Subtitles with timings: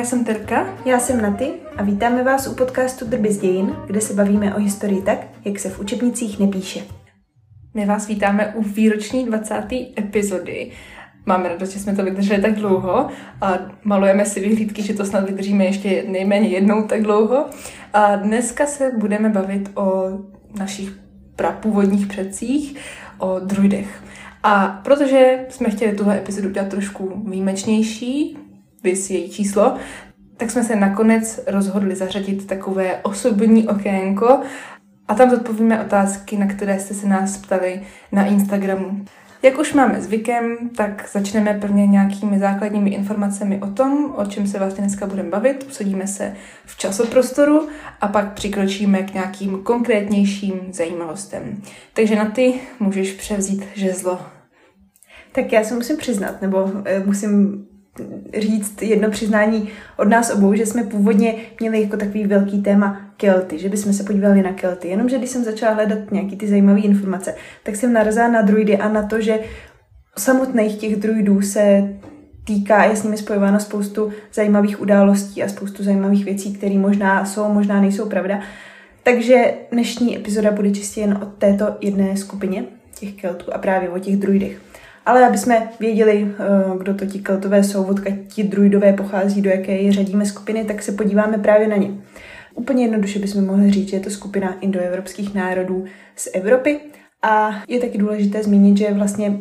[0.00, 0.74] já jsem Terka.
[0.84, 4.58] Já jsem Naty a vítáme vás u podcastu Drby z dějin, kde se bavíme o
[4.58, 6.80] historii tak, jak se v učebnicích nepíše.
[7.74, 9.54] My vás vítáme u výroční 20.
[9.98, 10.70] epizody.
[11.26, 13.08] Máme radost, že jsme to vydrželi tak dlouho
[13.40, 17.44] a malujeme si vyhlídky, že to snad vydržíme ještě nejméně jednou tak dlouho.
[17.92, 20.18] A dneska se budeme bavit o
[20.58, 20.92] našich
[21.36, 22.76] prapůvodních předcích,
[23.18, 24.02] o druidech.
[24.42, 28.38] A protože jsme chtěli tuhle epizodu udělat trošku výjimečnější,
[28.82, 29.76] vys její číslo,
[30.36, 34.40] tak jsme se nakonec rozhodli zařadit takové osobní okénko
[35.08, 39.04] a tam zodpovíme otázky, na které jste se nás ptali na Instagramu.
[39.42, 44.58] Jak už máme zvykem, tak začneme prvně nějakými základními informacemi o tom, o čem se
[44.58, 45.66] vlastně dneska budeme bavit.
[45.68, 46.34] Usadíme se
[46.66, 47.68] v časoprostoru
[48.00, 51.62] a pak přikročíme k nějakým konkrétnějším zajímavostem.
[51.94, 54.20] Takže na ty můžeš převzít žezlo.
[55.32, 57.66] Tak já se musím přiznat, nebo eh, musím
[58.38, 63.58] říct jedno přiznání od nás obou, že jsme původně měli jako takový velký téma Kelty,
[63.58, 64.88] že bychom se podívali na Kelty.
[64.88, 68.88] Jenomže když jsem začala hledat nějaký ty zajímavé informace, tak jsem narazila na druidy a
[68.88, 69.38] na to, že
[70.18, 71.94] samotných těch druidů se
[72.44, 77.24] týká a je s nimi spojováno spoustu zajímavých událostí a spoustu zajímavých věcí, které možná
[77.24, 78.40] jsou, možná nejsou pravda.
[79.02, 82.64] Takže dnešní epizoda bude čistě jen o této jedné skupině
[82.98, 84.69] těch Keltů a právě o těch druidech.
[85.06, 89.50] Ale aby jsme věděli, eh, kdo to ti keltové jsou, odkud ti druidové pochází, do
[89.50, 91.90] jaké je řadíme skupiny, tak se podíváme právě na ně.
[92.54, 95.84] Úplně jednoduše bychom mohli říct, že je to skupina indoevropských národů
[96.16, 96.80] z Evropy
[97.22, 99.40] a je taky důležité zmínit, že vlastně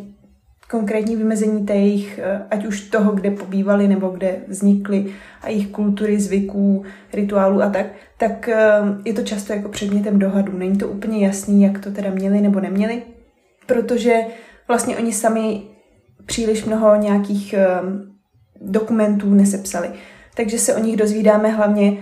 [0.70, 5.06] konkrétní vymezení té jejich, eh, ať už toho, kde pobývali nebo kde vznikly
[5.42, 7.86] a jejich kultury, zvyků, rituálů a tak,
[8.18, 8.58] tak eh,
[9.06, 10.58] je to často jako předmětem dohadu.
[10.58, 13.02] Není to úplně jasný, jak to teda měli nebo neměli,
[13.66, 14.22] protože
[14.70, 15.62] vlastně oni sami
[16.26, 18.16] příliš mnoho nějakých um,
[18.62, 19.90] dokumentů nesepsali.
[20.36, 21.98] Takže se o nich dozvídáme hlavně uh,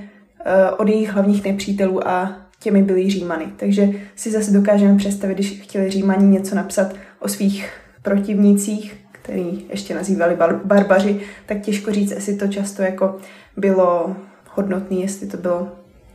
[0.78, 3.46] od jejich hlavních nepřítelů a těmi byli Římany.
[3.58, 7.69] Takže si zase dokážeme představit, když chtěli Římani něco napsat o svých
[8.02, 13.18] protivnících, který ještě nazývali bar- barbaři, tak těžko říct, jestli to často jako
[13.58, 14.16] bylo
[14.56, 15.72] hodnotný, jestli to bylo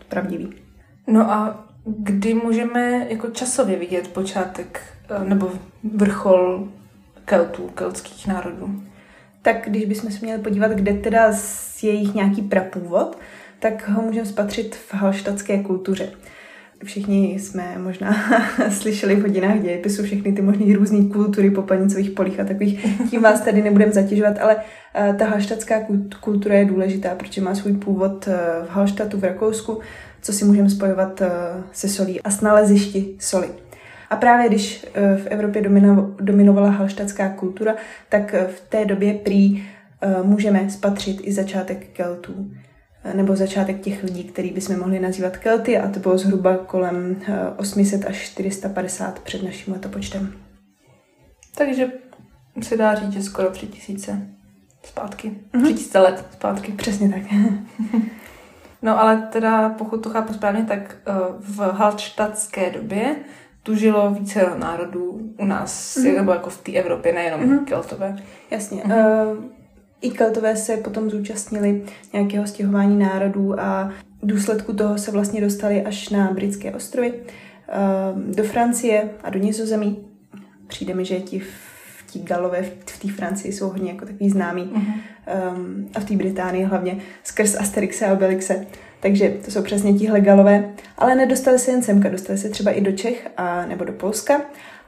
[0.09, 0.53] pravdivý.
[1.07, 5.51] No a kdy můžeme jako časově vidět počátek Eh, nebo
[5.95, 6.69] vrchol
[7.25, 8.83] Keltů, keltských národů.
[9.43, 11.33] Tak když bychom se měli podívat, kde teda
[11.83, 13.19] je jejich nějaký prapůvod,
[13.59, 16.09] tak ho můžeme spatřit v halštatské kultuře.
[16.85, 18.17] Všichni jsme možná
[18.71, 22.87] slyšeli v hodinách dějepisu všechny ty možné různé kultury po panicových polích a takových.
[23.11, 25.81] Tím vás tady nebudeme zatěžovat, ale uh, ta halštatská
[26.21, 28.35] kultura je důležitá, protože má svůj původ uh,
[28.67, 29.81] v Halštatu v Rakousku,
[30.23, 31.23] co si můžeme spojovat
[31.73, 33.49] se solí a s nalezišti soli.
[34.13, 35.63] A právě když eh, v Evropě
[36.21, 37.75] dominovala halštatská kultura,
[38.09, 42.51] tak eh, v té době prý eh, můžeme spatřit i začátek Keltů
[43.15, 47.17] nebo začátek těch lidí, který bychom mohli nazývat Kelty a to bylo zhruba kolem
[47.57, 50.33] 800 až 450 před naším letopočtem.
[51.55, 51.93] Takže
[52.63, 54.29] se dá říct, že skoro 3000
[54.83, 55.31] zpátky.
[55.55, 55.63] Mm-hmm.
[55.63, 56.73] 3000 let zpátky.
[56.73, 57.23] Přesně tak.
[58.83, 60.97] no ale teda, pokud to chápu správně, tak
[61.41, 63.17] v halštatské době
[63.63, 66.17] tu žilo více národů u nás, mm-hmm.
[66.17, 67.65] nebo jako v té Evropě, nejenom mm-hmm.
[67.65, 68.17] keltové.
[68.51, 68.83] Jasně.
[68.83, 69.33] Mm-hmm.
[69.33, 69.45] Uh,
[70.01, 75.83] I keltové se potom zúčastnili nějakého stěhování národů a v důsledku toho se vlastně dostali
[75.83, 80.05] až na britské ostrovy, uh, do Francie a do Nizozemí.
[80.67, 81.43] Přijde mi, že ti
[82.13, 84.63] ti galové v té Francii jsou hodně jako takový známí.
[84.63, 84.95] Mm-hmm.
[85.57, 88.67] Um, a v té Británii hlavně skrz Asterixe a Obelixe.
[89.03, 90.75] Takže to jsou přesně tihle galové.
[90.99, 94.41] Ale nedostali se jen semka, dostali se třeba i do Čech a, nebo do Polska,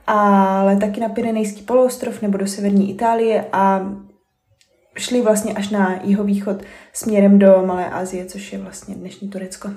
[0.06, 3.92] ale taky na Pyrenejský poloostrov nebo do severní Itálie a
[4.96, 9.70] šli vlastně až na jihovýchod směrem do Malé Asie, což je vlastně dnešní Turecko.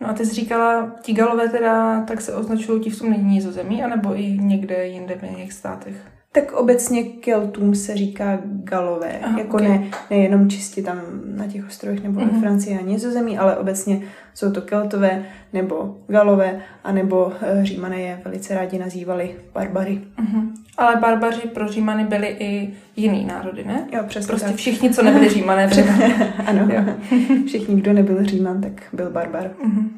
[0.00, 3.82] No a ty jsi říkala, ti galové teda tak se označují ti v tom nizozemí,
[3.82, 6.19] anebo i někde jinde v jiných státech?
[6.32, 9.68] Tak obecně Keltům se říká Galové, Aha, jako okay.
[9.68, 12.26] ne, nejenom čistě tam na těch ostrovech nebo mm-hmm.
[12.26, 12.40] ve mhm.
[12.40, 14.02] Francii a Nizozemí, ale obecně
[14.34, 17.32] jsou to Keltové nebo Galové, anebo uh,
[17.62, 20.00] Římané je velice rádi nazývali barbary.
[20.18, 20.52] Mm-hmm.
[20.78, 23.88] Ale barbaři pro Římany byli i jiný národy, ne?
[23.92, 24.56] Jo, přesně Prostě tak.
[24.56, 25.70] všichni, co nebyli Římané.
[26.46, 26.84] ano, jo.
[27.46, 29.50] všichni, kdo nebyl Říman, tak byl barbar.
[29.64, 29.88] Mm-hmm.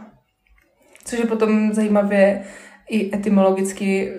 [1.05, 2.43] Což je potom zajímavě
[2.91, 4.13] i etymologicky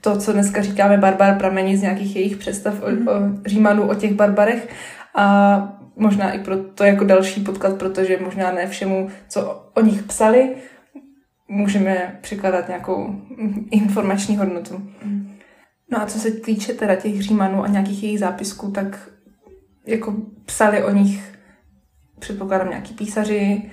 [0.00, 3.08] to, co dneska říkáme barbar, pramení z nějakých jejich představ o, mhm.
[3.08, 3.12] o
[3.46, 4.68] Římanů, o těch barbarech
[5.14, 10.02] a možná i pro to jako další podklad, protože možná ne všemu, co o nich
[10.02, 10.56] psali,
[11.48, 13.14] můžeme překládat nějakou
[13.70, 14.90] informační hodnotu.
[15.90, 19.10] No a co se týče teda těch Římanů a nějakých jejich zápisků, tak
[19.86, 20.14] jako
[20.44, 21.38] psali o nich,
[22.18, 23.70] předpokládám, nějaký písaři,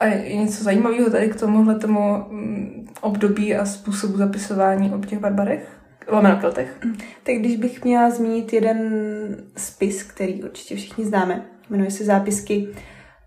[0.00, 5.18] a je něco zajímavého tady k tomuhle tomu mm, období a způsobu zapisování o těch
[5.18, 5.80] barbarech?
[6.08, 6.78] Lomeno keltech.
[7.22, 8.78] Tak když bych měla zmínit jeden
[9.56, 12.68] spis, který určitě všichni známe, jmenuje se Zápisky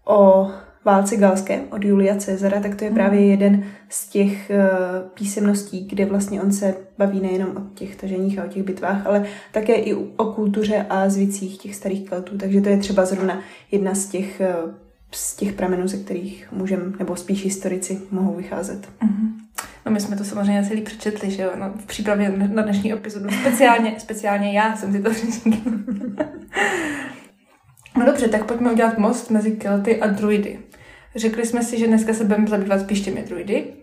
[0.06, 0.52] o
[0.86, 6.06] válce galské od Julia Cezara, tak to je právě jeden z těch uh, písemností, kde
[6.06, 9.94] vlastně on se baví nejenom o těch taženích a o těch bitvách, ale také i
[9.94, 12.38] o kultuře a zvicích těch starých keltů.
[12.38, 13.42] Takže to je třeba zrovna
[13.72, 14.72] jedna z těch, uh,
[15.16, 18.90] z těch pramenů, ze kterých můžeme, nebo spíš historici mohou vycházet.
[19.02, 19.44] Mm-hmm.
[19.86, 23.30] No my jsme to samozřejmě celý přečetli, že jo, no, v přípravě na dnešní epizodu.
[23.42, 25.52] Speciálně, speciálně já jsem si to přečetla.
[27.98, 30.60] no dobře, tak pojďme udělat most mezi Kelty a druidy.
[31.16, 33.74] Řekli jsme si, že dneska se budeme zabývat spíš těmi druidy,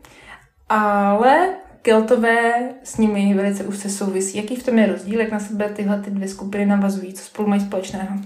[0.68, 1.48] ale
[1.82, 4.38] Keltové s nimi velice úzce souvisí.
[4.38, 7.48] Jaký v tom je rozdíl, jak na sebe tyhle ty dvě skupiny navazují, co spolu
[7.48, 8.18] mají společného?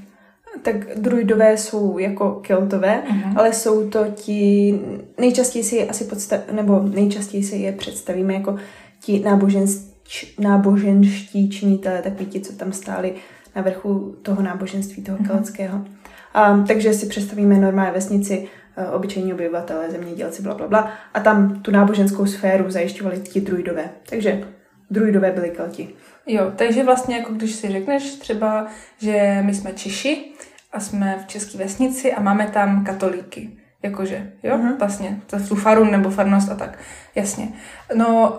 [0.62, 3.32] Tak druidové jsou jako keltové, uh-huh.
[3.36, 4.80] ale jsou to ti,
[5.20, 8.56] nejčastěji si je asi podstav, nebo nejčastěji si je představíme jako
[9.00, 13.14] ti náboženští, náboženští činitelé, takový ti, co tam stáli
[13.56, 15.26] na vrchu toho náboženství, toho uh-huh.
[15.26, 15.78] keltského.
[15.78, 18.48] Um, takže si představíme normální vesnici,
[18.88, 20.90] uh, obyčejní obyvatele, zemědělci, bla, bla, bla.
[21.14, 23.90] A tam tu náboženskou sféru zajišťovali ti druidové.
[24.10, 24.44] Takže
[24.90, 25.88] druidové byli kelti.
[26.26, 28.66] Jo, takže vlastně jako když si řekneš třeba,
[28.98, 30.33] že my jsme Češi
[30.74, 33.50] a jsme v české vesnici a máme tam katolíky.
[33.82, 34.78] Jakože, jo, uh-huh.
[34.78, 36.78] vlastně, to tu faru nebo farnost a tak,
[37.14, 37.48] jasně.
[37.94, 38.38] No,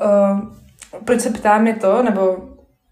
[0.94, 2.38] uh, proč se ptám je to, nebo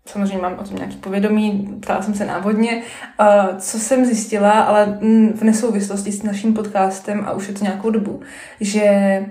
[0.06, 2.81] samozřejmě mám o tom nějaký povědomí, ptala jsem se návodně,
[3.19, 5.00] uh, co jsem zjistila, ale
[5.36, 8.22] v nesouvislosti s naším podcastem a už je to nějakou dobu,
[8.60, 9.25] že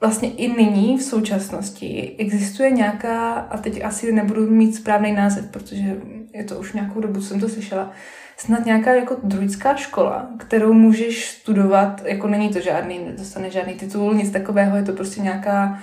[0.00, 5.96] vlastně i nyní v současnosti existuje nějaká, a teď asi nebudu mít správný název, protože
[6.34, 7.90] je to už nějakou dobu, co jsem to slyšela,
[8.38, 14.14] snad nějaká jako druidská škola, kterou můžeš studovat, jako není to žádný, nedostane žádný titul,
[14.14, 15.78] nic takového, je to prostě nějaká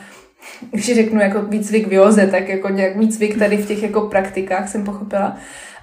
[0.71, 4.69] když řeknu jako výcvik v joze, tak jako nějak výcvik tady v těch jako praktikách
[4.69, 5.37] jsem pochopila.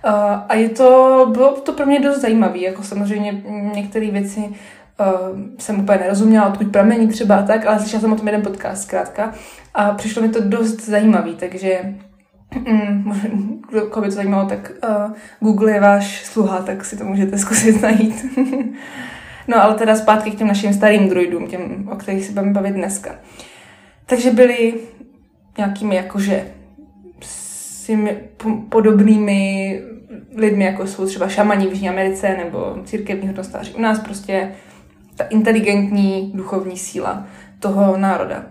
[0.07, 0.13] Uh,
[0.49, 3.43] a je to, bylo to pro mě dost zajímavé, jako samozřejmě
[3.75, 8.27] některé věci uh, jsem úplně nerozuměla, odkud pramení třeba tak, ale slyšela jsem o tom
[8.27, 9.33] jeden podcast zkrátka
[9.75, 11.95] a přišlo mi to dost zajímavý, takže
[13.69, 17.39] kdo, koho by to zajímalo, tak uh, Google je váš sluha, tak si to můžete
[17.45, 18.27] zkusit najít.
[19.49, 22.75] no ale teda zpátky k těm našim starým druidům, těm, o kterých se budeme bavit
[22.75, 23.15] dneska.
[24.07, 24.75] Takže byli
[25.59, 26.47] nějakými jakože
[27.21, 27.91] s
[28.69, 29.81] podobnými
[30.37, 33.75] lidmi, jako jsou třeba šamani v Jižní Americe nebo církevní hodnostáři.
[33.75, 34.53] U nás prostě
[35.17, 37.27] ta inteligentní duchovní síla
[37.59, 38.45] toho národa.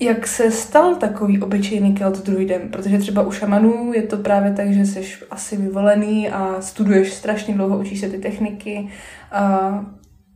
[0.00, 2.68] Jak se stal takový obyčejný kelt druidem?
[2.70, 7.54] Protože třeba u šamanů je to právě tak, že jsi asi vyvolený a studuješ strašně
[7.54, 8.88] dlouho, učíš se ty techniky.
[9.32, 9.84] A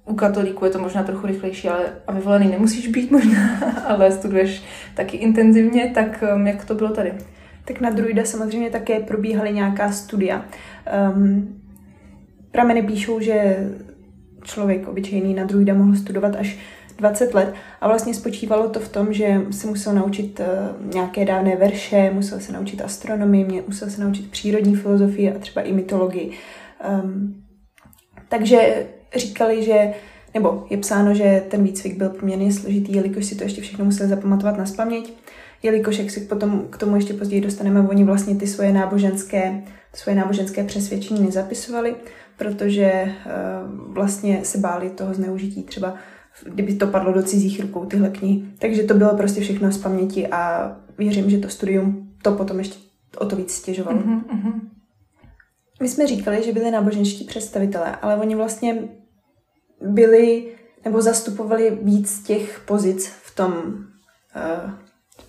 [0.07, 4.63] u katolíků je to možná trochu rychlejší, ale a vyvolený nemusíš být možná, ale studuješ
[4.95, 7.13] taky intenzivně, tak um, jak to bylo tady?
[7.65, 10.45] Tak na druida samozřejmě také probíhaly nějaká studia.
[11.15, 11.63] Um,
[12.51, 13.67] prameny píšou, že
[14.43, 16.59] člověk obyčejný na druida mohl studovat až
[16.97, 21.57] 20 let a vlastně spočívalo to v tom, že se musel naučit uh, nějaké dávné
[21.57, 26.31] verše, musel se naučit astronomii, musel se naučit přírodní filozofii a třeba i mytologii.
[27.05, 27.45] Um,
[28.29, 29.95] takže říkali, že
[30.35, 34.09] nebo je psáno, že ten výcvik byl poměrně složitý, jelikož si to ještě všechno museli
[34.09, 35.13] zapamatovat na spaměť,
[35.63, 39.63] jelikož, jak si potom k tomu ještě později dostaneme, oni vlastně ty svoje náboženské,
[39.95, 41.95] svoje náboženské přesvědčení nezapisovali,
[42.37, 45.95] protože uh, vlastně se báli toho zneužití třeba
[46.53, 48.45] kdyby to padlo do cizích rukou, tyhle knihy.
[48.59, 52.77] Takže to bylo prostě všechno z paměti a věřím, že to studium to potom ještě
[53.19, 53.99] o to víc stěžovalo.
[53.99, 54.61] Mm-hmm.
[55.81, 58.89] My jsme říkali, že byli náboženští představitelé, ale oni vlastně
[59.81, 64.71] byli nebo zastupovali víc těch pozic v tom uh,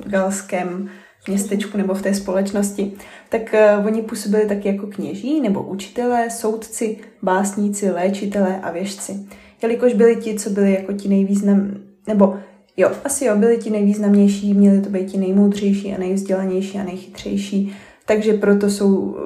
[0.10, 0.90] galském
[1.28, 2.94] městečku nebo v té společnosti,
[3.30, 3.42] tak
[3.80, 9.28] uh, oni působili taky jako kněží nebo učitelé, soudci, básníci, léčitelé a věžci.
[9.64, 11.72] Jelikož byli ti, co byli jako ti nejvýznam,
[12.08, 12.40] nebo
[12.78, 17.76] jo, asi jo, byli ti nejvýznamnější, měli to být ti nejmoudřejší a nejvzdělanější a nejchytřejší,
[18.06, 19.18] takže proto jsou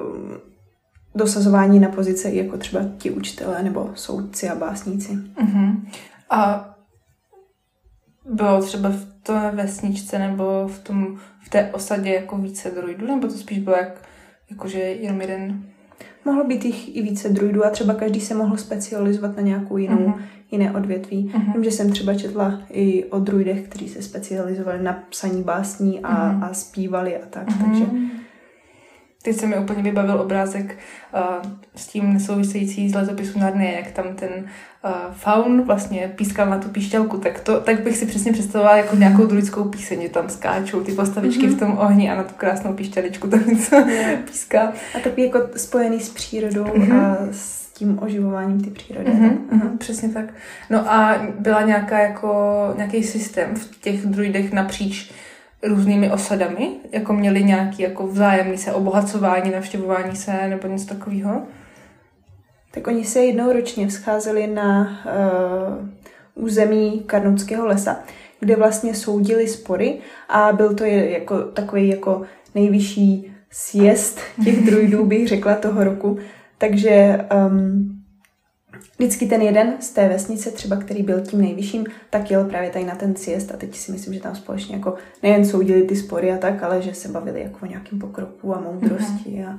[1.14, 5.12] dosazování na pozice jako třeba ti učitelé nebo soudci a básníci.
[5.12, 5.80] Uh-huh.
[6.30, 6.70] A
[8.30, 13.28] bylo třeba v té vesničce nebo v, tom, v té osadě jako více druidů, nebo
[13.28, 14.02] to spíš bylo jak,
[14.50, 15.62] jakože jenom jeden?
[16.24, 19.96] Mohlo být jich i více druidů a třeba každý se mohl specializovat na nějakou jinou,
[19.96, 20.22] uh-huh.
[20.50, 21.32] jiné odvětví.
[21.34, 21.52] Uh-huh.
[21.52, 26.32] Vím, že jsem třeba četla i o druidech, kteří se specializovali na psaní básní a,
[26.32, 26.44] uh-huh.
[26.44, 27.64] a zpívali a tak, uh-huh.
[27.64, 27.84] takže
[29.22, 30.78] Teď se mi úplně vybavil obrázek
[31.14, 34.30] uh, s tím nesouvisející z letopisu Narnie, jak tam ten
[34.84, 38.96] uh, faun vlastně pískal na tu píšťalku, tak, to, tak bych si přesně představovala jako
[38.96, 41.56] nějakou druidskou píseň, že tam skáčou ty postavičky mm-hmm.
[41.56, 43.76] v tom ohni a na tu krásnou píšťaličku tam něco
[44.24, 44.72] píská.
[44.94, 47.02] A takový jako spojený s přírodou mm-hmm.
[47.02, 49.10] a s tím oživováním ty přírody.
[49.10, 50.24] Mm-hmm, mm-hmm, přesně tak.
[50.70, 55.12] No a byla nějaká jako, nějaký systém v těch druidech napříč
[55.62, 56.70] různými osadami?
[56.92, 61.42] Jako měli nějaký jako vzájemný se obohacování, navštěvování se nebo něco takového?
[62.70, 68.00] Tak oni se jednou ročně vzcházeli na uh, území Karnutského lesa,
[68.40, 69.98] kde vlastně soudili spory
[70.28, 72.22] a byl to jako takový jako
[72.54, 76.18] nejvyšší sjezd těch druidů, bych řekla, toho roku.
[76.58, 77.97] Takže um,
[78.98, 82.84] vždycky ten jeden z té vesnice, třeba který byl tím nejvyšším, tak jel právě tady
[82.84, 86.32] na ten siest a teď si myslím, že tam společně jako nejen soudili ty spory
[86.32, 89.58] a tak, ale že se bavili jako o nějakým pokroku a moudrosti mm-hmm.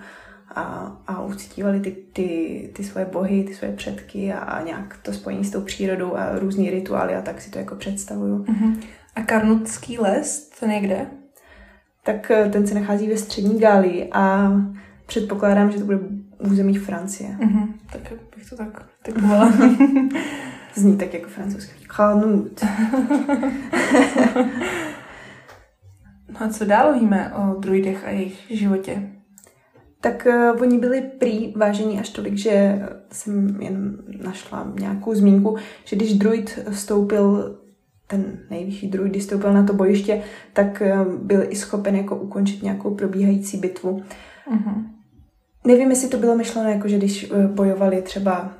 [0.55, 4.99] a, a, a uctívali ty, ty, ty svoje bohy, ty svoje předky a, a nějak
[5.01, 8.43] to spojení s tou přírodou a různý rituály a tak si to jako představuju.
[8.43, 8.77] Mm-hmm.
[9.15, 11.05] A Karnutský les, to někde?
[12.03, 14.51] Tak eh, ten se nachází ve střední Gálii a
[15.05, 15.99] předpokládám, že to bude
[16.39, 17.29] území Francie.
[17.29, 17.67] Mm-hmm.
[17.93, 18.01] Tak
[18.49, 19.53] to tak typovala.
[20.75, 21.85] Zní tak jako francouzský.
[21.85, 22.63] Kanut.
[26.29, 29.11] no a co dál víme o druidech a jejich životě?
[30.01, 35.95] Tak uh, oni byli prý vážení až tolik, že jsem jen našla nějakou zmínku, že
[35.95, 37.57] když druid vstoupil
[38.07, 42.63] ten nejvyšší druid, když vstoupil na to bojiště, tak uh, byl i schopen jako ukončit
[42.63, 44.03] nějakou probíhající bitvu.
[44.51, 44.98] Uh-huh.
[45.69, 48.53] Nevím, jestli to bylo myšleno jako, že když uh, bojovali třeba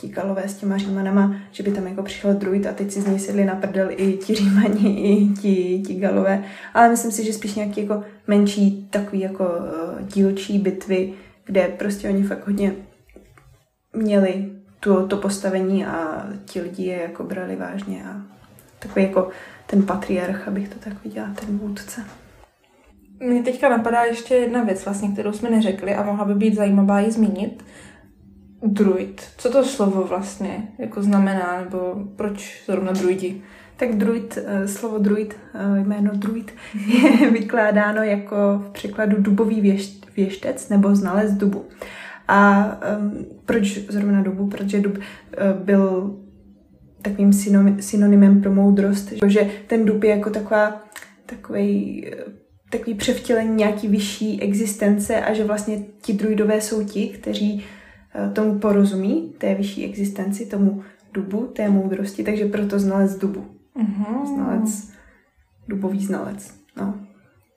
[0.00, 3.06] ti galové s těma římanama, že by tam jako přišel druid a teď si z
[3.06, 6.44] něj sedli na prdel i ti římani, i ti, ti galové.
[6.74, 11.14] Ale myslím si, že spíš nějaký jako menší takový jako uh, dílčí bitvy,
[11.44, 12.72] kde prostě oni fakt hodně
[13.96, 18.22] měli tu, to postavení a ti lidi je jako brali vážně a
[18.78, 19.28] takový jako
[19.66, 22.04] ten patriarch, abych to tak viděla, ten vůdce.
[23.20, 27.00] Mně teďka napadá ještě jedna věc, vlastně, kterou jsme neřekli a mohla by být zajímavá
[27.00, 27.64] ji zmínit.
[28.62, 29.22] Druid.
[29.36, 33.42] Co to slovo vlastně jako znamená, nebo proč zrovna druidi?
[33.76, 36.54] Tak druid, eh, slovo druid, eh, jméno druid
[36.86, 41.64] je vykládáno jako v překladu dubový věšt, věštec nebo znalec dubu.
[42.28, 42.66] A
[42.98, 44.46] um, proč zrovna dubu?
[44.46, 45.02] Protože dub uh,
[45.64, 46.16] byl
[47.02, 47.32] takovým
[47.80, 50.82] synonymem pro moudrost, že ten dub je jako taková,
[51.26, 52.06] takový,
[52.70, 57.64] takový převtělení nějaký vyšší existence a že vlastně ti druidové jsou ti, kteří
[58.14, 63.46] Eh, tomu porozumí, té vyšší existenci, tomu dubu, té moudrosti, takže proto znalec dubu.
[63.76, 64.34] Uh-huh.
[64.34, 64.92] Znalec,
[65.68, 66.54] dubový znalec.
[66.76, 67.00] No.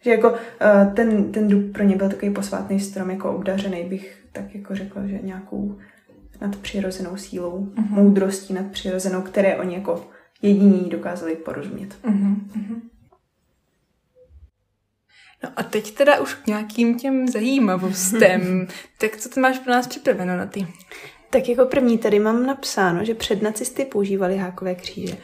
[0.03, 4.23] Že jako eh, ten, ten dub pro ně byl takový posvátný strom, jako obdařený bych
[4.31, 5.77] tak jako řekla, že nějakou
[6.41, 7.89] nadpřirozenou sílou, uh-huh.
[7.89, 10.07] moudrostí nadpřirozenou, které oni jako
[10.41, 11.95] jediní dokázali porozumět.
[12.03, 12.35] Uh-huh.
[15.43, 18.67] No a teď teda už k nějakým těm zajímavostem.
[18.97, 20.67] tak co ty máš pro nás připraveno na ty?
[21.29, 25.17] Tak jako první tady mám napsáno, že před nacisty používali hákové kříže.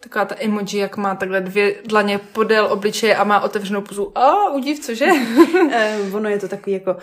[0.00, 4.18] Taková ta emoji, jak má takhle dvě dlaně podél obličeje a má otevřenou puzu.
[4.18, 5.06] A udiv, cože?
[5.72, 6.96] Eh, ono je to takový jako,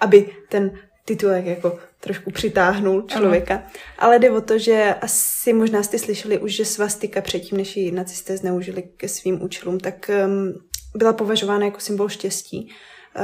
[0.00, 0.70] aby ten
[1.04, 3.54] titulek jako trošku přitáhnul člověka.
[3.54, 3.64] Ano.
[3.98, 7.92] Ale jde o to, že asi možná jste slyšeli už, že svastika předtím, než ji
[7.92, 10.67] nacisté zneužili ke svým účelům, tak um,
[10.98, 12.70] byla považována jako symbol štěstí.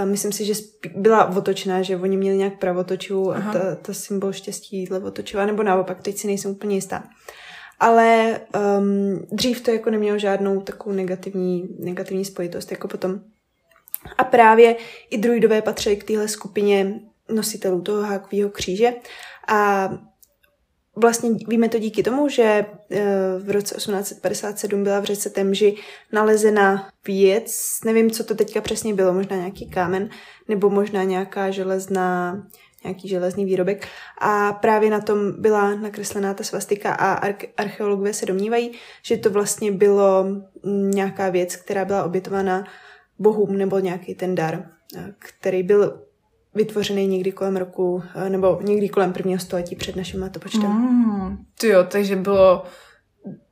[0.04, 0.54] Myslím si, že
[0.96, 6.02] byla otočná, že oni měli nějak pravotočivou a ta, ta symbol štěstí otočila, nebo naopak,
[6.02, 7.04] teď si nejsem úplně jistá.
[7.80, 8.40] Ale
[8.78, 13.20] um, dřív to jako nemělo žádnou takovou negativní, negativní spojitost jako potom.
[14.18, 14.76] A právě
[15.10, 18.92] i druidové patřili k téhle skupině nositelů toho hákového kříže
[19.48, 19.90] a
[20.96, 23.04] Vlastně víme to díky tomu, že eh,
[23.38, 25.76] v roce 1857 byla v řece Temži
[26.12, 30.08] nalezena věc, nevím, co to teďka přesně bylo, možná nějaký kámen,
[30.48, 32.42] nebo možná nějaká železná,
[32.84, 33.88] nějaký železný výrobek.
[34.18, 38.72] A právě na tom byla nakreslená ta svastika a archeologové se domnívají,
[39.02, 42.64] že to vlastně bylo mm, nějaká věc, která byla obětována
[43.18, 46.02] bohům nebo nějaký ten dar, eh, který byl
[46.54, 50.70] vytvořený někdy kolem roku, eh, nebo někdy kolem prvního století před naším letopočtem.
[50.70, 52.64] Mm, ty jo, takže bylo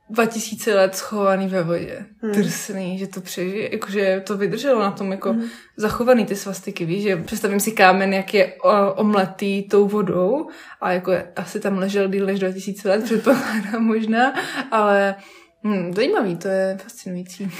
[0.09, 2.05] 2000 let schovaný ve vodě.
[2.21, 2.31] Hmm.
[2.31, 5.43] Drsný, že to přežije, jakože to vydrželo na tom jako hmm.
[5.77, 8.53] zachovaný ty svastiky, víš, že představím si kámen, jak je
[8.95, 10.47] omletý tou vodou
[10.81, 14.33] a jako asi tam ležel díl než 2000 let, předpokládám možná,
[14.71, 15.15] ale
[15.63, 17.51] Hmm, zajímavý, to je fascinující.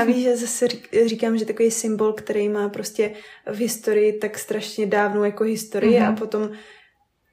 [0.00, 0.68] A víš, že zase
[1.06, 3.14] říkám, že takový symbol, který má prostě
[3.52, 6.12] v historii tak strašně dávnou jako historii mm-hmm.
[6.12, 6.50] a potom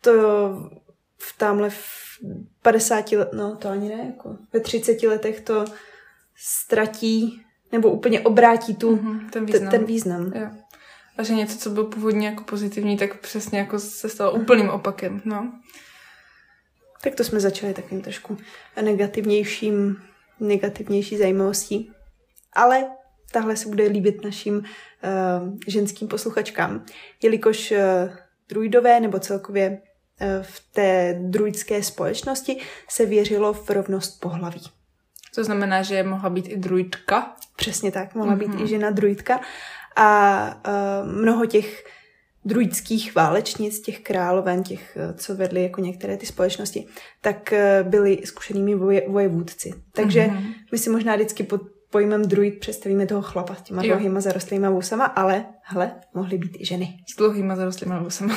[0.02, 0.12] to
[1.18, 2.06] v tamhle v
[2.62, 5.66] 50 let, no to ani ne, jako ve 30 letech to
[6.36, 7.42] ztratí
[7.72, 9.72] nebo úplně obrátí tu, mm-hmm, ten význam.
[9.72, 10.34] T- ten význam.
[10.36, 10.50] Jo.
[11.18, 15.22] A že něco, co bylo původně jako pozitivní, tak přesně jako se stalo úplným opakem,
[15.26, 15.54] no.
[17.04, 18.38] Tak to jsme začali takovým trošku
[18.82, 19.98] negativnějším,
[20.40, 21.92] negativnější zajímavostí.
[22.54, 22.88] Ale
[23.32, 24.64] tahle se bude líbit našim uh,
[25.68, 26.86] ženským posluchačkám,
[27.24, 27.78] jelikož uh,
[28.50, 32.58] druidové nebo celkově uh, v té druidské společnosti
[32.90, 34.62] se věřilo v rovnost pohlaví.
[35.36, 37.36] To znamená, že mohla být i druidka?
[37.56, 38.40] Přesně tak, mohla mm-hmm.
[38.40, 38.64] být mhm.
[38.64, 39.40] i žena druidka.
[39.96, 41.86] A uh, mnoho těch
[42.46, 46.86] druidských válečnic, těch královen, těch, eh, co vedli jako některé ty společnosti,
[47.22, 49.74] tak eh, byli zkušenými voje, vojevůdci.
[49.92, 50.54] Takže mm-hmm.
[50.72, 53.88] my si možná vždycky pod pojmem druid představíme toho chlapa s těma jo.
[53.88, 56.98] dlouhýma zarostlýma vousama, ale hle, mohly být i ženy.
[57.14, 58.36] S dlouhýma zarostlýma vousama.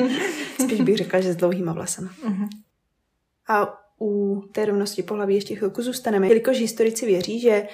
[0.64, 2.10] Spíš bych řekla, že s dlouhýma vlasama.
[2.28, 2.48] Mm-hmm.
[3.48, 7.68] A u té rovnosti pohlaví ještě chvilku zůstaneme, jelikož historici věří, že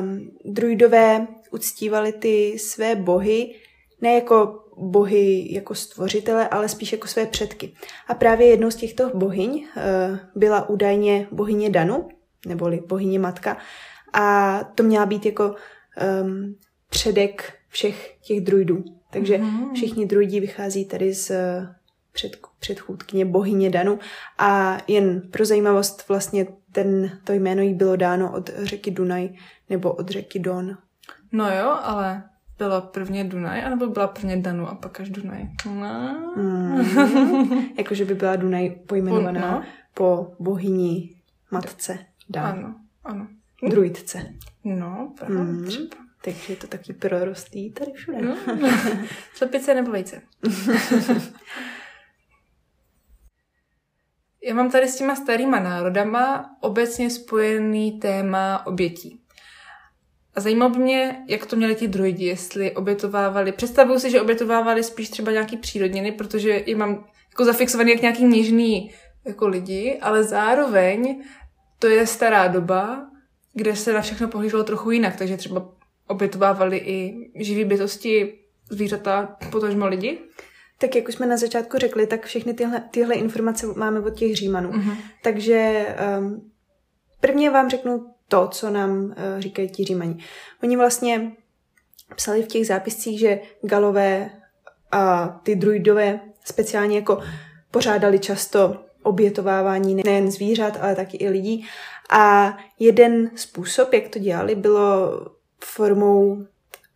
[0.00, 3.54] um, druidové uctívali ty své bohy
[4.00, 7.74] ne jako bohy jako stvořitele, ale spíš jako své předky.
[8.08, 12.08] A právě jednou z těchto bohyň uh, byla údajně bohyně Danu,
[12.46, 13.56] neboli bohyně matka,
[14.12, 15.54] a to měla být jako
[16.22, 16.56] um,
[16.90, 18.84] předek všech těch druidů.
[19.10, 19.74] Takže mm.
[19.74, 21.32] všichni druidi vychází tady z
[22.12, 23.98] před, předchůdkyně bohyně Danu
[24.38, 29.28] a jen pro zajímavost vlastně ten, to jméno jí bylo dáno od řeky Dunaj
[29.70, 30.76] nebo od řeky Don.
[31.32, 32.22] No jo, ale
[32.60, 35.48] byla prvně Dunaj, anebo byla prvně Danu a pak až Dunaj?
[35.66, 36.34] No.
[36.36, 36.80] Mm.
[37.78, 39.64] Jakože by byla Dunaj pojmenovaná no.
[39.94, 41.16] po bohyni
[41.50, 41.98] matce
[42.28, 42.44] Dan.
[42.44, 42.74] Ano,
[43.04, 43.26] ano.
[43.68, 44.34] Druidce.
[44.64, 45.64] No, právě mm.
[45.64, 45.96] třeba.
[46.24, 48.22] Takže je to taky prorostlý tady všude.
[48.22, 48.36] No.
[49.34, 50.22] Slepice nebo vejce.
[54.44, 59.19] Já mám tady s těma starýma národama obecně spojený téma obětí.
[60.40, 63.52] A zajímalo by mě, jak to měli ti druidi, jestli obětovávali.
[63.52, 68.24] Představuju si, že obětovávali spíš třeba nějaký přírodniny, protože je mám jako zafixovaný jak nějaký
[68.24, 68.92] něžný
[69.26, 71.22] jako lidi, ale zároveň
[71.78, 73.06] to je stará doba,
[73.54, 75.68] kde se na všechno pohlíželo trochu jinak, takže třeba
[76.06, 78.38] obětovávali i živý bytosti,
[78.70, 80.18] zvířata, potažmo lidi.
[80.78, 84.36] Tak jak už jsme na začátku řekli, tak všechny tyhle, tyhle informace máme od těch
[84.36, 84.70] Římanů.
[84.70, 84.96] Mm-hmm.
[85.22, 85.86] Takže
[86.18, 86.50] um,
[87.20, 90.24] prvně vám řeknu to, co nám uh, říkají ti Římani.
[90.62, 91.32] Oni vlastně
[92.16, 94.30] psali v těch zápiscích, že Galové
[94.92, 97.22] a ty druidové speciálně jako
[97.70, 101.66] pořádali často obětovávání nejen zvířat, ale taky i lidí.
[102.10, 105.10] A jeden způsob, jak to dělali, bylo
[105.64, 106.46] formou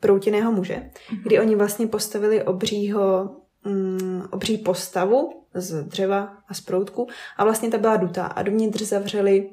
[0.00, 1.22] proutěného muže, mm-hmm.
[1.22, 7.70] kdy oni vlastně postavili obřího mm, obří postavu z dřeva a z proutku a vlastně
[7.70, 9.50] ta byla dutá a dovnitř zavřeli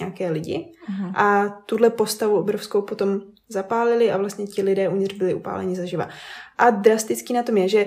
[0.00, 1.12] nějaké lidi uh-huh.
[1.16, 6.08] a tuhle postavu obrovskou potom zapálili a vlastně ti lidé uvnitř byli upáleni zaživa.
[6.58, 7.86] A drastický na tom je, že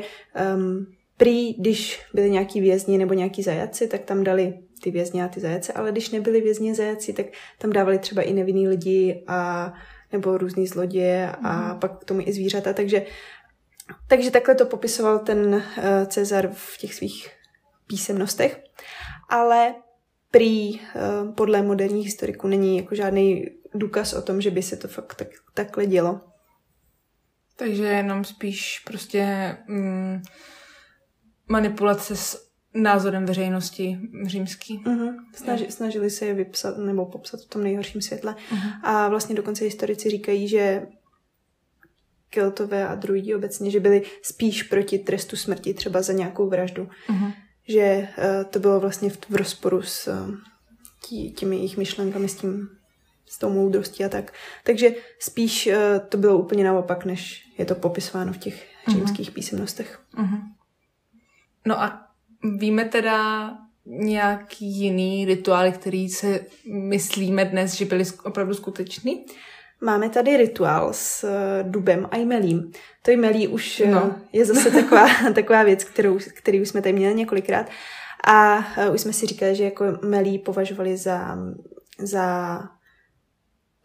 [0.55, 0.85] um,
[1.17, 5.39] prý, když byli nějaký vězni nebo nějaký zajaci, tak tam dali ty vězně a ty
[5.39, 7.25] zajace, ale když nebyli vězni a zajaci, tak
[7.57, 9.73] tam dávali třeba i nevinný lidi a
[10.11, 11.79] nebo různý zloděje a mm.
[11.79, 13.05] pak k tomu i zvířata, takže
[14.07, 15.61] takže takhle to popisoval ten uh,
[16.07, 17.31] Cezar v těch svých
[17.87, 18.63] písemnostech.
[19.29, 19.75] Ale
[20.33, 24.87] prý uh, podle moderních historiků není jako žádný důkaz o tom, že by se to
[24.87, 26.21] fakt tak, takhle dělo.
[27.55, 29.23] Takže jenom spíš prostě
[29.67, 30.21] mm,
[31.47, 34.79] manipulace s názorem veřejnosti římský.
[34.85, 35.15] Uh-huh.
[35.35, 38.35] Snaži, snažili se je vypsat nebo popsat v tom nejhorším světle.
[38.51, 38.71] Uh-huh.
[38.83, 40.87] A vlastně dokonce historici říkají, že
[42.29, 46.89] keltové a druidi obecně, že byli spíš proti trestu smrti, třeba za nějakou vraždu.
[47.09, 47.33] Uh-huh.
[47.67, 50.27] Že uh, to bylo vlastně v, v rozporu s
[51.07, 52.69] tí, těmi jejich myšlenkami, s tím
[53.25, 54.33] s tou moudrostí a tak.
[54.63, 55.73] Takže spíš uh,
[56.09, 58.93] to bylo úplně naopak, než je to popisováno v těch uh-huh.
[58.93, 60.01] římských písemnostech.
[60.17, 60.41] Uh-huh.
[61.65, 62.07] No a
[62.57, 63.49] víme teda
[63.85, 69.25] nějaký jiný rituál, který se myslíme dnes, že byly opravdu skutečný?
[69.81, 72.71] Máme tady rituál s eh, dubem a jmelím.
[73.01, 74.15] To jmelí už eh, no.
[74.33, 77.69] je zase taková, taková věc, kterou, který už jsme tady měli několikrát.
[78.27, 81.37] A eh, už jsme si říkali, že jako melí považovali za,
[81.99, 82.59] za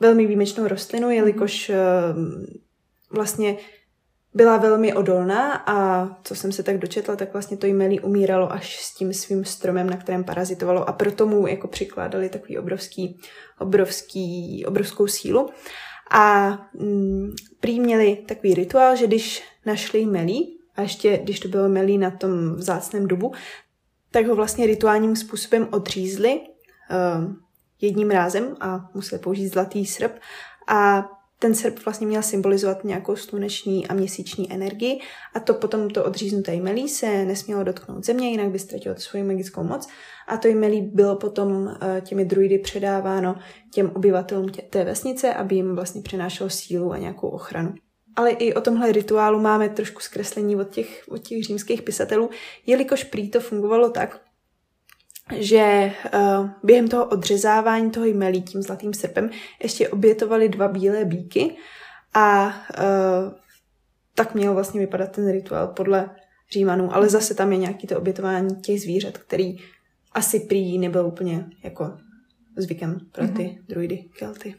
[0.00, 2.46] velmi výjimečnou rostlinu, jelikož mm-hmm.
[3.10, 3.56] vlastně
[4.38, 8.76] byla velmi odolná a co jsem se tak dočetla, tak vlastně to jmelí umíralo až
[8.80, 13.20] s tím svým stromem, na kterém parazitovalo a proto mu jako přikládali takový obrovský,
[13.58, 15.48] obrovský, obrovskou sílu.
[16.10, 21.68] A mm, prý měli takový rituál, že když našli melí, a ještě když to bylo
[21.68, 23.32] melí na tom vzácném dubu,
[24.10, 27.34] tak ho vlastně rituálním způsobem odřízli uh,
[27.80, 30.12] jedním rázem a museli použít zlatý srp
[30.68, 35.00] a ten srp vlastně měl symbolizovat nějakou sluneční a měsíční energii
[35.34, 39.62] a to potom to odříznuté jmelí se nesmělo dotknout země, jinak by ztratilo svoji magickou
[39.62, 39.88] moc
[40.28, 43.36] a to jmelí bylo potom eh, těmi druidy předáváno
[43.72, 47.74] těm obyvatelům tě, té vesnice, aby jim vlastně přinášelo sílu a nějakou ochranu.
[48.16, 52.30] Ale i o tomhle rituálu máme trošku zkreslení od těch, od těch římských pisatelů,
[52.66, 54.20] jelikož prý to fungovalo tak,
[55.36, 59.30] že uh, během toho odřezávání toho jmelí tím zlatým srpem
[59.62, 61.56] ještě obětovali dva bílé bíky
[62.14, 63.32] a uh,
[64.14, 66.10] tak měl vlastně vypadat ten rituál podle
[66.52, 69.56] Římanů, ale zase tam je nějaký to obětování těch zvířat, který
[70.12, 71.98] asi prý nebyl úplně jako
[72.56, 73.58] zvykem pro ty mm-hmm.
[73.68, 74.54] druidy Kelty.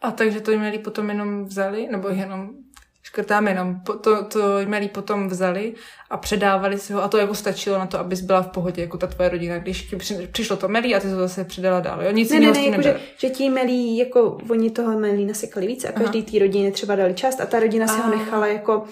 [0.00, 2.50] A takže to jmelí potom jenom vzali, nebo jenom
[3.06, 5.74] škrtáme jenom, to, to jmelí potom vzali
[6.10, 8.98] a předávali si ho a to jako stačilo na to, abys byla v pohodě, jako
[8.98, 9.96] ta tvoje rodina, když ti
[10.32, 12.10] přišlo to melí a ty to zase předala dál, jo?
[12.10, 15.84] Nic ne, ne, ne, jako že, že ti melí, jako oni toho melí nasekali víc
[15.84, 18.84] a každý té rodině třeba dali část a ta rodina si ho nechala jako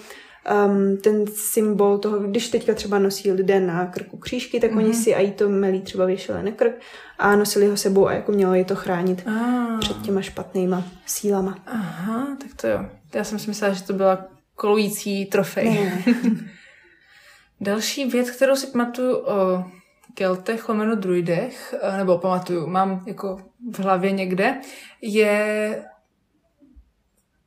[0.67, 4.77] um, ten symbol toho, když teďka třeba nosí lidé na krku křížky, tak mm-hmm.
[4.77, 4.97] oni mhm.
[4.97, 6.75] si i to melí třeba věšeli na krk
[7.19, 9.77] a nosili ho sebou a jako mělo je to chránit ah.
[9.79, 11.57] před těma špatnýma sílama.
[11.65, 12.85] Aha, tak to jo.
[13.15, 15.73] Já jsem si myslela, že to byla kolující trofej.
[15.73, 16.03] Ne.
[17.61, 19.65] Další věc, kterou si pamatuju o
[20.13, 23.37] keltech, lomeno druidech, eh, nebo pamatuju, mám jako
[23.71, 24.61] v hlavě někde,
[25.01, 25.85] je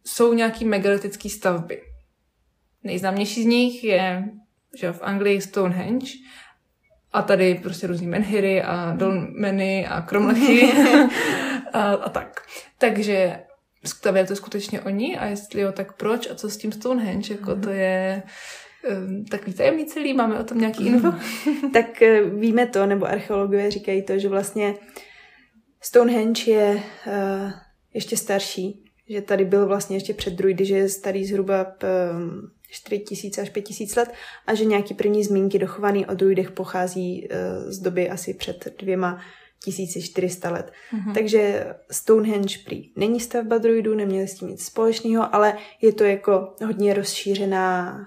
[0.05, 1.83] jsou nějaký megalitické stavby.
[2.85, 4.25] Nejznámější z nich je
[4.77, 6.07] že v Anglii Stonehenge
[7.13, 10.73] a tady prostě různý menhiry a dolmeny a kromlechy
[11.73, 12.47] a, a tak.
[12.79, 13.41] Takže
[13.87, 17.57] stavěli to skutečně oni a jestli jo, tak proč a co s tím Stonehenge, jako
[17.57, 18.23] to je
[19.31, 21.13] takový tajemný celý, máme o tom nějaký info?
[21.73, 24.75] tak eh, víme to, nebo archeologové říkají to, že vlastně
[25.81, 27.53] Stonehenge je uh,
[27.95, 33.41] ještě starší, že tady byl vlastně ještě před druidy, že je starý zhruba um, 4000
[33.41, 34.13] až 5000 let
[34.47, 39.21] a že nějaký první zmínky dochovaný o druidech pochází uh, z doby asi před dvěma
[39.65, 40.73] 1400 let.
[40.93, 41.15] Mm-hmm.
[41.15, 46.55] Takže Stonehenge prý není stavba druidů, neměli s tím nic společného, ale je to jako
[46.65, 47.99] hodně rozšířená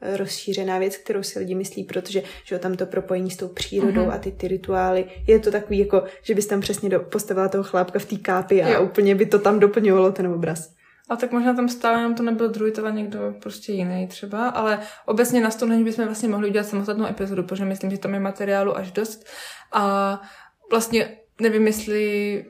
[0.00, 4.12] rozšířená věc, kterou si lidi myslí, protože že tam to propojení s tou přírodou mm-hmm.
[4.12, 7.64] a ty, ty rituály, je to takový jako, že bys tam přesně do, postavila toho
[7.64, 8.82] chlápka v té kápi a jo.
[8.82, 10.78] úplně by to tam doplňovalo ten obraz.
[11.08, 14.80] A tak možná tam stále jenom to nebyl druid, ale někdo prostě jiný třeba, ale
[15.06, 18.76] obecně na Stonehenge bychom vlastně mohli udělat samostatnou epizodu, protože myslím, že tam je materiálu
[18.76, 19.26] až dost.
[19.72, 20.20] A
[20.70, 22.44] vlastně nevím, jestli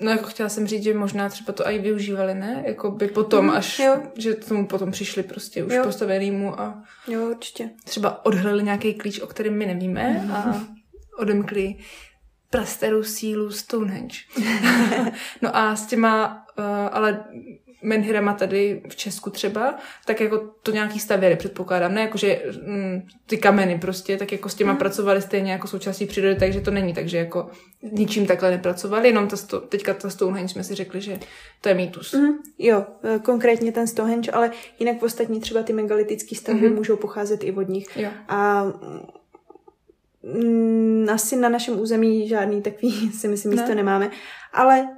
[0.00, 2.62] No jako chtěla jsem říct, že možná třeba to i využívali, ne?
[2.66, 4.02] Jako by potom, mm, až, jo.
[4.16, 5.84] že tomu potom přišli prostě už jo.
[5.84, 7.70] postavenýmu a jo, určitě.
[7.84, 10.32] třeba odhalili nějaký klíč, o kterém my nevíme mm.
[10.32, 10.66] a
[11.18, 11.76] odemkli
[12.50, 14.16] prastarou sílu Stonehenge.
[15.42, 17.24] no a s těma, uh, ale
[17.86, 23.02] menhirama tady v Česku třeba, tak jako to nějaký stavěry předpokládám, ne jako, že mm,
[23.26, 24.78] ty kameny prostě, tak jako s těma hmm.
[24.78, 27.50] pracovali stejně jako součástí přírody, takže to není, takže jako
[27.92, 31.18] ničím takhle nepracovali, jenom to, sto, teďka ta Stonehenge jsme si řekli, že
[31.60, 32.12] to je mýtus.
[32.12, 36.74] Mm, jo, e, konkrétně ten Stonehenge, ale jinak ostatní třeba ty megalitické stavby mm-hmm.
[36.74, 37.96] můžou pocházet i od nich.
[37.96, 38.08] Jo.
[38.28, 38.64] A
[40.22, 43.74] mm, asi na našem území žádný takový si myslím místo ne.
[43.74, 44.10] nemáme,
[44.52, 44.88] ale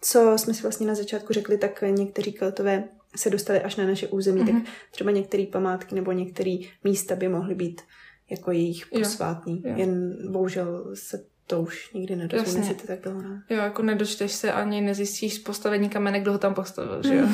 [0.00, 4.08] co jsme si vlastně na začátku řekli, tak někteří keltové se dostali až na naše
[4.08, 4.46] území, mm-hmm.
[4.46, 4.64] tak mhm.
[4.90, 7.82] třeba některé památky nebo některé místa by mohly být
[8.30, 9.62] jako jejich posvátný.
[9.64, 9.76] Jo, jo.
[9.78, 13.22] Jen bohužel se to už nikdy nedozvíme si to tak dlouho.
[13.50, 17.26] Jo, jako nedočteš se ani nezjistíš z postavení kamene, kdo ho tam postavil, že jo.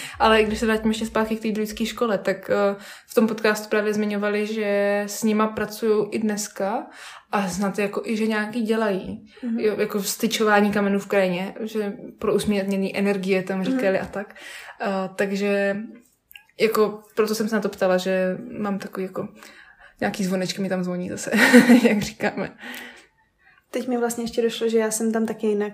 [0.18, 3.68] Ale když se vrátíme ještě zpátky k té druidské škole, tak uh, v tom podcastu
[3.68, 6.86] právě zmiňovali, že s nima pracují i dneska
[7.32, 9.26] a znáte jako i, že nějaký dělají.
[9.44, 9.60] Mm-hmm.
[9.60, 14.02] Jo, jako styčování kamenů v krajině, že pro usměrnění energie tam říkali mm-hmm.
[14.02, 14.34] a tak.
[14.86, 15.76] Uh, takže
[16.60, 19.28] jako proto jsem se na to ptala, že mám takový jako
[20.00, 21.30] nějaký zvonečky mi tam zvoní zase,
[21.88, 22.50] jak říkáme.
[23.70, 25.70] Teď mi vlastně ještě došlo, že já jsem tam taky na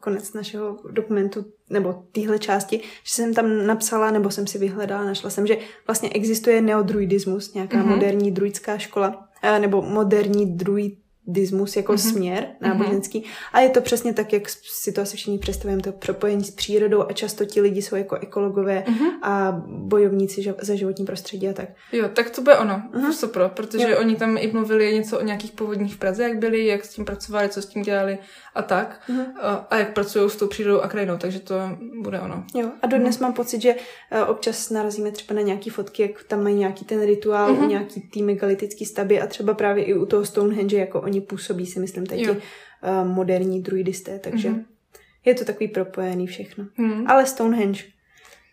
[0.00, 5.30] konec našeho dokumentu, nebo téhle části, že jsem tam napsala, nebo jsem si vyhledala, našla
[5.30, 7.86] jsem, že vlastně existuje neodruidismus, nějaká mm-hmm.
[7.86, 12.10] moderní druidská škola, eh, nebo moderní druid, druidismus jako mm-hmm.
[12.10, 13.20] směr náboženský.
[13.20, 13.48] Mm-hmm.
[13.52, 17.04] A je to přesně tak, jak si to asi všichni představujeme, to propojení s přírodou
[17.08, 19.10] a často ti lidi jsou jako ekologové mm-hmm.
[19.22, 21.68] a bojovníci za životní prostředí a tak.
[21.92, 23.10] Jo, tak to bude ono, mm-hmm.
[23.10, 23.98] super, protože jo.
[24.00, 27.04] oni tam i mluvili něco o nějakých povodních v Praze, jak byli, jak s tím
[27.04, 28.18] pracovali, co s tím dělali
[28.54, 29.00] a tak.
[29.08, 29.26] Mm-hmm.
[29.40, 31.54] A, a jak pracují s tou přírodou a krajinou, takže to
[32.02, 32.44] bude ono.
[32.54, 33.22] Jo, a dodnes mm-hmm.
[33.22, 37.06] mám pocit, že uh, občas narazíme třeba na nějaký fotky, jak tam mají nějaký ten
[37.06, 37.68] rituál, mm-hmm.
[37.68, 41.80] nějaký ty megalitický stavby a třeba právě i u toho Stonehenge, jako oni působí, si
[41.80, 42.36] myslím, teď uh,
[43.04, 44.64] moderní druidisté, takže mm-hmm.
[45.24, 46.64] je to takový propojený všechno.
[46.64, 47.04] Mm-hmm.
[47.08, 47.82] Ale Stonehenge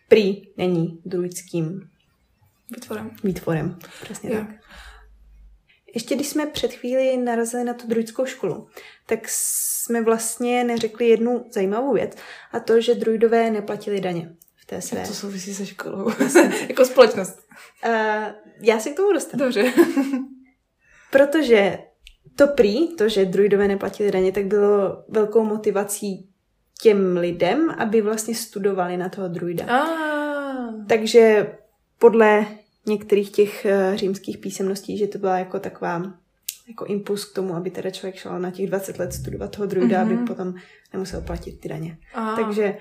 [0.08, 1.80] prý není druidským
[2.70, 3.10] výtvorem.
[3.24, 4.38] Výtvorem, přesně jo.
[4.38, 4.56] tak.
[5.94, 8.68] Ještě když jsme před chvíli narazili na tu druidskou školu,
[9.06, 12.16] tak jsme vlastně neřekli jednu zajímavou věc
[12.52, 14.98] a to, že druidové neplatili daně v té své.
[14.98, 16.10] Jak to souvisí se školou?
[16.68, 17.38] jako společnost.
[17.86, 17.92] Uh,
[18.60, 19.44] já si k tomu dostanu.
[19.44, 19.72] Dobře.
[21.10, 21.78] Protože
[22.36, 26.28] to prý, to, že druidové neplatili daně, tak bylo velkou motivací
[26.82, 29.64] těm lidem, aby vlastně studovali na toho druida.
[29.68, 30.86] Ah.
[30.88, 31.52] Takže
[31.98, 32.46] podle
[32.86, 36.02] některých těch uh, římských písemností, že to byla jako taková
[36.68, 39.98] jako impuls k tomu, aby teda člověk šel na těch 20 let studovat toho druida,
[39.98, 40.06] mm-hmm.
[40.06, 40.26] aby mhm.
[40.26, 40.54] potom
[40.92, 41.98] nemusel platit ty daně.
[42.14, 42.36] Ah.
[42.36, 42.76] Takže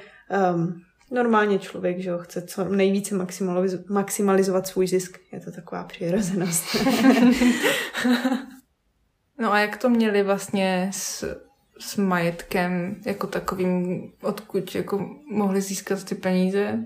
[0.55, 0.81] um,
[1.11, 5.19] normálně člověk, že ho chce co nejvíce maximaliz- maximalizovat svůj zisk.
[5.31, 6.63] Je to taková přirozenost.
[9.39, 11.37] no a jak to měli vlastně s,
[11.79, 16.79] s majetkem jako takovým, odkud jako mohli získat ty peníze?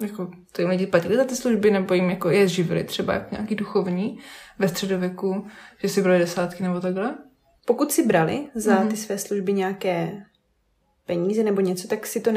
[0.00, 3.26] Jako to jim lidi platili za ty služby, nebo jim jako je živili třeba jako
[3.30, 4.18] nějaký duchovní
[4.58, 5.46] ve středověku,
[5.82, 7.14] že si brali desátky nebo takhle?
[7.66, 8.88] Pokud si brali za mm-hmm.
[8.88, 10.22] ty své služby nějaké
[11.10, 12.30] peníze nebo něco, tak si to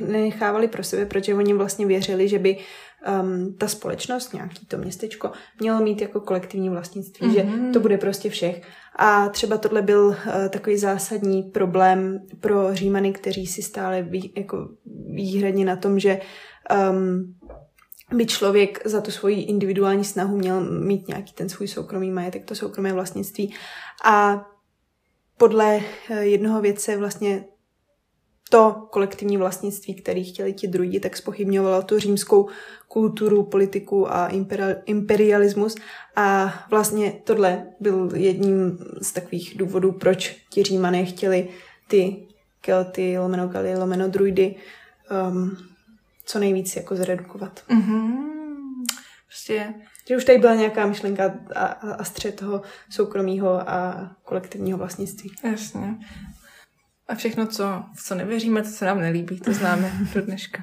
[0.00, 5.30] nenechávali pro sebe, protože oni vlastně věřili, že by um, ta společnost, nějaký to městečko,
[5.60, 7.34] mělo mít jako kolektivní vlastnictví, mm-hmm.
[7.34, 7.72] že mhm.
[7.72, 8.62] to bude prostě všech.
[8.96, 10.16] A třeba tohle byl uh,
[10.48, 14.68] takový zásadní problém pro Římany, kteří si stále vý, jako
[15.14, 16.20] výhradně na tom, že
[16.90, 17.34] um,
[18.16, 22.54] by člověk za tu svoji individuální snahu měl mít nějaký ten svůj soukromý majetek, to
[22.54, 23.54] soukromé vlastnictví.
[24.04, 24.46] A
[25.36, 27.44] podle uh, jednoho věce vlastně
[28.50, 32.48] to kolektivní vlastnictví, který chtěli ti druidi, tak spochybňovalo tu římskou
[32.88, 34.28] kulturu, politiku a
[34.86, 35.76] imperialismus.
[36.16, 41.48] A vlastně tohle byl jedním z takových důvodů, proč ti římané chtěli
[41.88, 42.26] ty
[42.60, 44.54] Kelty, lomeno Gali, lomeno druidy
[45.30, 45.56] um,
[46.24, 47.64] co nejvíc jako zredukovat.
[47.68, 48.34] Mm-hmm.
[49.26, 49.74] Prostě
[50.08, 55.32] že už tady byla nějaká myšlenka a, a, a střed toho soukromého a kolektivního vlastnictví.
[55.50, 55.94] Jasně.
[57.08, 60.62] A všechno, co, co nevěříme, to se nám nelíbí, to známe do dneška.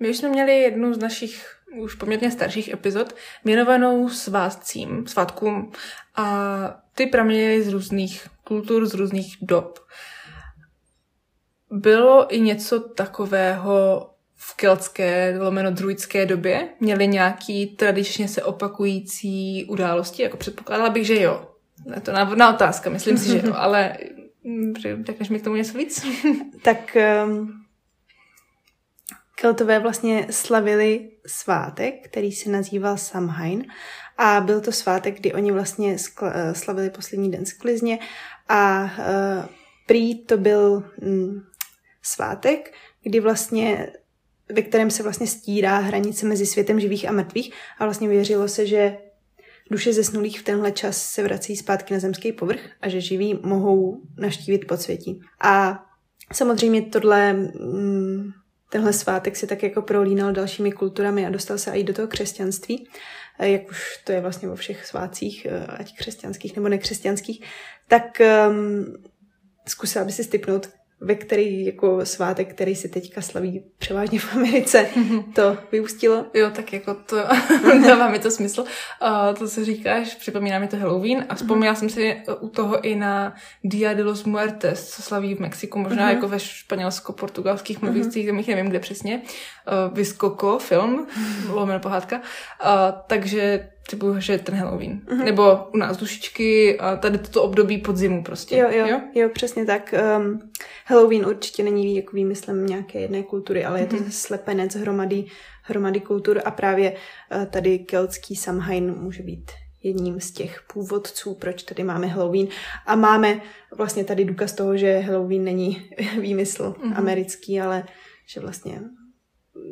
[0.00, 5.72] My už jsme měli jednu z našich už poměrně starších epizod věnovanou svátcím, svátkům
[6.16, 9.78] a ty praměly z různých kultur, z různých dob.
[11.70, 16.68] Bylo i něco takového v keltské, lomeno druidské době?
[16.80, 20.22] Měli nějaký tradičně se opakující události?
[20.22, 21.46] Jako předpokládala bych, že jo.
[21.94, 23.96] Je to návodná otázka, myslím si, že jo, ale
[25.06, 26.06] řekneš mi k tomu něco víc?
[26.62, 27.64] tak um,
[29.34, 33.64] Keltové vlastně slavili svátek, který se nazýval Samhain.
[34.18, 37.98] A byl to svátek, kdy oni vlastně skl- eh, slavili poslední den sklizně
[38.48, 39.44] a uh,
[39.86, 41.42] prý to byl um,
[42.02, 43.92] svátek, kdy vlastně
[44.52, 47.52] ve kterém se vlastně stírá hranice mezi světem živých a mrtvých.
[47.78, 48.98] A vlastně věřilo se, že
[49.70, 54.00] Duše zesnulých v tenhle čas se vrací zpátky na zemský povrch a že živí mohou
[54.18, 55.20] naštívit podsvětí.
[55.40, 55.84] A
[56.32, 58.30] samozřejmě tohle, mm,
[58.70, 62.88] tenhle svátek se tak jako prolínal dalšími kulturami a dostal se i do toho křesťanství,
[63.38, 67.44] jak už to je vlastně vo všech svácích, eh, ať křesťanských nebo nekřesťanských,
[67.88, 68.04] tak
[68.50, 68.84] um,
[69.68, 70.68] zkusila by si stypnout,
[71.00, 74.86] ve který jako svátek, který se teďka slaví převážně v Americe,
[75.34, 76.26] to vyústilo?
[76.34, 77.16] Jo, tak jako to
[77.86, 78.60] dává mi to smysl.
[78.60, 82.94] Uh, to, co říkáš, připomíná mi to Halloween a vzpomněla jsem si u toho i
[82.94, 83.34] na
[83.64, 86.14] Dia de los Muertes, co slaví v Mexiku, možná uh-huh.
[86.14, 88.26] jako ve španělsko-portugalských mluvících uh-huh.
[88.26, 89.22] zemích, nevím kde přesně.
[89.22, 91.06] Uh, Viscoco film,
[91.48, 92.16] lomeno pohádka.
[92.16, 92.22] Uh,
[93.06, 95.00] takže typu, že ten Halloween.
[95.06, 95.24] Uh-huh.
[95.24, 98.56] Nebo u nás dušičky a tady toto období podzimu prostě.
[98.56, 99.94] Jo, jo, jo, jo přesně tak.
[100.18, 100.50] Um,
[100.86, 103.82] Halloween určitě není jako výmyslem nějaké jedné kultury, ale uh-huh.
[103.82, 104.10] je to mhm.
[104.10, 105.24] slepenec hromady,
[105.62, 109.50] hromady kultur a právě uh, tady keltský Samhain může být
[109.82, 112.48] jedním z těch původců, proč tady máme Halloween.
[112.86, 113.40] A máme
[113.76, 116.92] vlastně tady důkaz toho, že Halloween není výmysl uh-huh.
[116.96, 117.84] americký, ale
[118.26, 118.80] že vlastně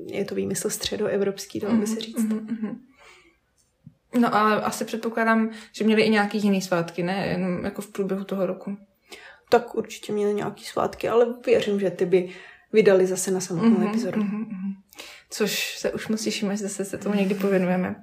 [0.07, 2.18] je to výmysl středoevropský, dalo by se říct.
[2.18, 2.76] Uh-huh, uh-huh.
[4.20, 7.26] No ale asi předpokládám, že měli i nějaký jiný svátky, ne?
[7.26, 8.76] Jenom jako v průběhu toho roku.
[9.48, 12.28] Tak určitě měli nějaký svátky, ale věřím, že ty by
[12.72, 14.20] vydali zase na samotnou mm-hmm, epizodu.
[14.20, 14.74] Mm-hmm.
[15.30, 17.94] Což se už moc těšíme, že zase se tomu někdy pověnujeme.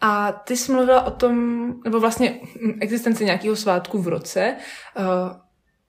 [0.00, 2.40] A ty jsi mluvila o tom, nebo vlastně
[2.80, 4.56] existenci nějakého svátku v roce.
[4.98, 5.04] Uh,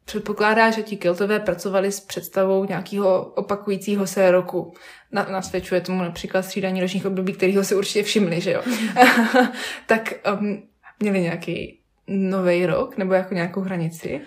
[0.06, 4.74] předpokládá, že ti Keltové pracovali s představou nějakého opakujícího se roku.
[5.16, 8.62] Na, nasvědčuje tomu například střídání ročních období, kterého se určitě všimli, že jo.
[9.88, 10.64] tak um,
[11.00, 14.22] měli nějaký nový rok nebo jako nějakou hranici?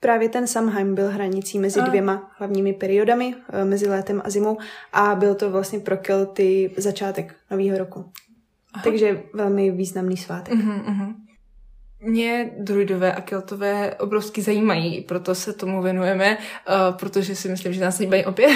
[0.00, 4.58] Právě ten Samhain byl hranicí mezi dvěma hlavními periodami, eh, mezi létem a zimou
[4.92, 8.04] a byl to vlastně pro Kelty začátek nového roku.
[8.74, 8.84] Aha.
[8.84, 10.54] Takže velmi významný svátek.
[10.54, 11.14] Uh-huh, uh-huh.
[12.02, 17.80] Mě druidové a keltové obrovsky zajímají, proto se tomu věnujeme, uh, protože si myslím, že
[17.80, 18.48] nás zajímají obě.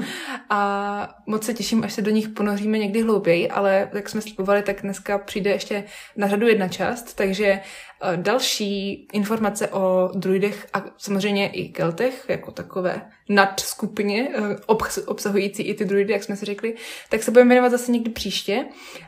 [0.50, 4.62] a moc se těším, až se do nich ponoříme někdy hlouběji, ale jak jsme slipovali,
[4.62, 5.84] tak dneska přijde ještě
[6.16, 7.60] na řadu jedna část, takže
[8.02, 15.74] uh, další informace o druidech a samozřejmě i keltech, jako takové nadskupině, uh, obsahující i
[15.74, 16.74] ty druidy, jak jsme si řekli,
[17.08, 18.64] tak se budeme věnovat zase někdy příště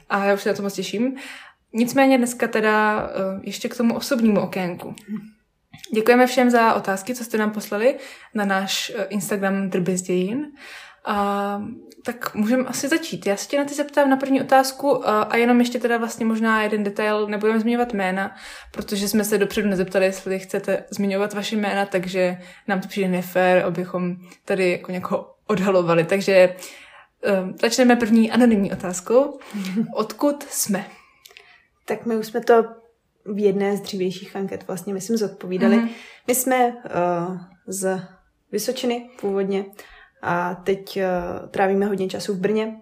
[0.09, 1.16] a já už se na to moc těším.
[1.74, 4.94] Nicméně dneska teda uh, ještě k tomu osobnímu okénku.
[5.94, 7.98] Děkujeme všem za otázky, co jste nám poslali
[8.35, 10.46] na náš uh, Instagram drbezdějin.
[11.04, 11.62] A
[12.04, 13.26] tak můžeme asi začít.
[13.26, 16.26] Já se tě na ty zeptám na první otázku uh, a jenom ještě teda vlastně
[16.26, 18.35] možná jeden detail, nebudeme zmiňovat jména,
[18.70, 23.64] protože jsme se dopředu nezeptali, jestli chcete zmiňovat vaše jména, takže nám to přijde nefér,
[23.64, 26.04] abychom tady jako někoho odhalovali.
[26.04, 26.56] Takže
[27.62, 29.38] začneme první anonymní otázkou.
[29.94, 30.87] Odkud jsme?
[31.85, 32.64] Tak my už jsme to
[33.25, 35.77] v jedné z dřívějších anket vlastně, myslím, zodpovídali.
[35.77, 35.90] Mm-hmm.
[36.27, 38.03] My jsme uh, z
[38.53, 39.64] Vysočiny původně
[40.23, 42.77] a teď uh, trávíme hodně času v Brně,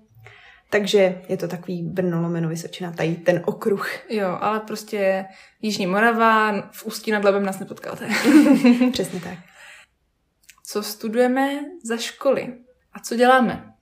[0.71, 4.11] takže je to takový Brno lomeno Vysočina, tady ten okruh.
[4.11, 5.25] Jo, ale prostě
[5.63, 8.09] Jižní Morava, v Ústí nad Labem nás nepotkáte.
[8.93, 9.39] Přesně tak.
[10.65, 12.55] Co studujeme za školy
[12.93, 13.75] a co děláme?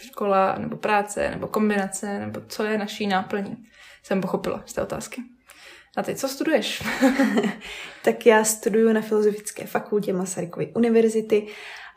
[0.00, 3.69] Škola nebo práce nebo kombinace nebo co je naší náplní?
[4.02, 5.22] Jsem pochopila z té otázky.
[5.96, 6.82] A ty, co studuješ?
[8.04, 11.46] tak já studuju na Filozofické fakultě Masarykovy univerzity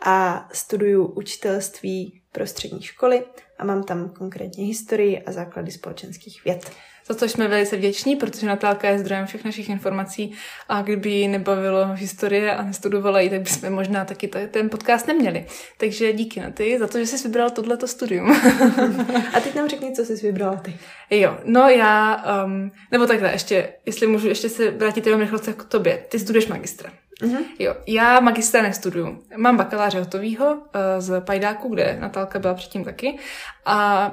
[0.05, 3.25] a studuju učitelství pro střední školy
[3.57, 6.71] a mám tam konkrétně historii a základy společenských věd
[7.07, 10.33] za což jsme velice vděční, protože Natálka je zdrojem všech našich informací
[10.69, 15.45] a kdyby ji nebavilo historie a nestudovala ji, tak bychom možná taky ten podcast neměli.
[15.77, 18.31] Takže díky na ty za to, že jsi vybral tohleto studium.
[19.33, 20.73] a teď nám řekni, co jsi vybrala ty.
[21.09, 25.63] Jo, no já, um, nebo takhle, ještě, jestli můžu ještě se vrátit jenom rychle k
[25.63, 26.05] tobě.
[26.09, 26.91] Ty studuješ magistra.
[27.21, 27.43] Mm-hmm.
[27.59, 29.23] Jo, já magistra nestuduju.
[29.37, 30.61] Mám bakaláře hotovýho uh,
[30.97, 33.17] z Pajdáku, kde Natálka byla předtím taky.
[33.65, 34.11] A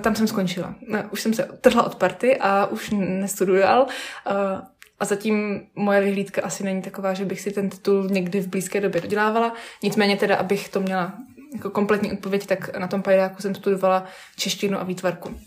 [0.00, 0.74] tam jsem skončila.
[0.94, 3.86] Eh, už jsem se trhla od party a už nestudoval.
[4.26, 4.32] Eh,
[5.00, 8.80] a zatím moje vyhlídka asi není taková, že bych si ten titul někdy v blízké
[8.80, 9.54] době dodělávala.
[9.82, 11.12] Nicméně teda, abych to měla
[11.54, 14.04] jako kompletní odpověď, tak na tom pajdáku jsem studovala
[14.36, 15.40] češtinu a výtvarku.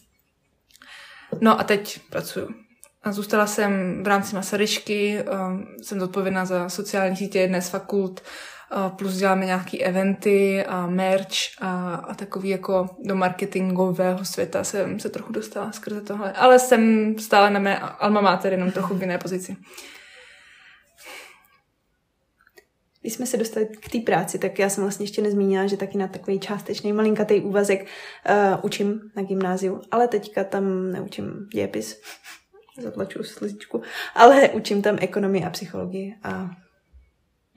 [1.41, 2.49] No a teď pracuju.
[3.03, 5.23] A zůstala jsem v rámci Masaryšky,
[5.81, 8.21] jsem zodpovědná za sociální sítě jedné z fakult,
[8.89, 15.09] plus děláme nějaký eventy a merch a, a takový jako do marketingového světa jsem se
[15.09, 16.31] trochu dostala skrze tohle.
[16.31, 19.57] Ale jsem stále na mé alma mater, jenom trochu v jiné pozici.
[23.01, 25.97] Když jsme se dostali k té práci, tak já jsem vlastně ještě nezmínila, že taky
[25.97, 32.01] na takový částečný malinkatý úvazek uh, učím na gymnáziu, ale teďka tam neučím dějepis,
[32.81, 33.81] zatlaču slizičku,
[34.15, 36.49] ale učím tam ekonomii a psychologii a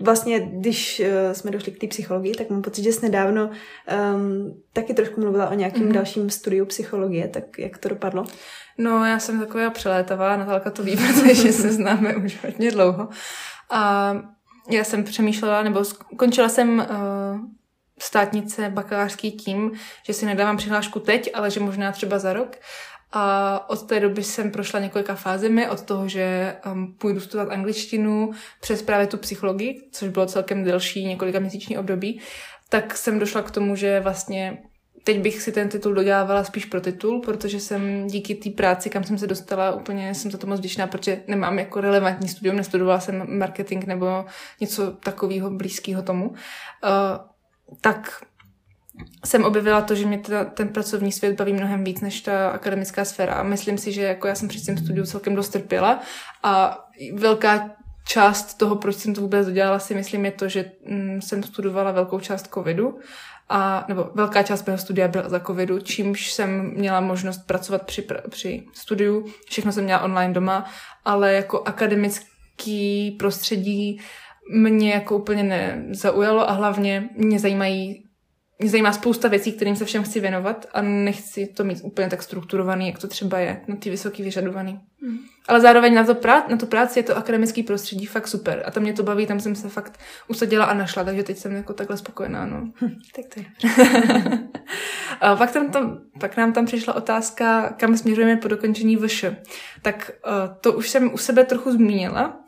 [0.01, 3.51] vlastně, když uh, jsme došli k té psychologii, tak mám pocit, že jsi nedávno
[4.15, 5.93] um, taky trošku mluvila o nějakém mm-hmm.
[5.93, 8.25] dalším studiu psychologie, tak jak to dopadlo?
[8.79, 13.09] No, já jsem taková přelétavá, Natálka to ví, protože se známe už hodně dlouho.
[13.71, 14.13] A
[14.71, 17.41] já jsem přemýšlela, nebo skončila jsem uh,
[17.99, 19.73] státnice bakalářský tím,
[20.07, 22.57] že si nedávám přihlášku teď, ale že možná třeba za rok.
[23.12, 28.31] A od té doby jsem prošla několika fázemi, od toho, že um, půjdu studovat angličtinu
[28.61, 32.21] přes právě tu psychologii, což bylo celkem delší několika měsíční období,
[32.68, 34.59] tak jsem došla k tomu, že vlastně
[35.05, 39.05] teď bych si ten titul dodělávala spíš pro titul, protože jsem díky té práci, kam
[39.05, 43.00] jsem se dostala, úplně jsem za to moc vděčná, protože nemám jako relevantní studium, nestudovala
[43.00, 44.25] jsem marketing nebo
[44.61, 46.29] něco takového blízkého tomu.
[46.29, 46.35] Uh,
[47.81, 48.23] tak
[49.25, 53.05] jsem objevila to, že mě teda ten pracovní svět baví mnohem víc než ta akademická
[53.05, 53.35] sféra.
[53.35, 56.01] A myslím si, že jako já jsem při tím studiu celkem dost trpěla
[56.42, 56.85] a
[57.15, 57.71] velká
[58.07, 61.92] část toho, proč jsem to vůbec dodělala, si myslím, je to, že mm, jsem studovala
[61.92, 62.99] velkou část covidu,
[63.49, 68.07] a, nebo velká část mého studia byla za covidu, čímž jsem měla možnost pracovat při,
[68.31, 69.27] při studiu.
[69.49, 70.65] Všechno jsem měla online doma,
[71.05, 74.01] ale jako akademický prostředí
[74.53, 78.08] mě jako úplně nezaujalo a hlavně mě zajímají
[78.59, 82.23] mě zajímá spousta věcí, kterým se všem chci věnovat a nechci to mít úplně tak
[82.23, 84.81] strukturovaný, jak to třeba je na ty vysoký vyžadovaný.
[85.00, 85.19] Mm.
[85.48, 88.71] Ale zároveň na, to prá- na tu práci je to akademický prostředí fakt super a
[88.71, 89.98] tam mě to baví, tam jsem se fakt
[90.29, 92.46] usadila a našla, takže teď jsem jako takhle spokojená.
[92.46, 92.71] No.
[92.81, 93.46] Hm, tak to je.
[95.21, 99.25] a pak, tam, tam, pak nám tam přišla otázka, kam směřujeme po dokončení VŠ.
[99.83, 102.40] Tak uh, to už jsem u sebe trochu zmínila.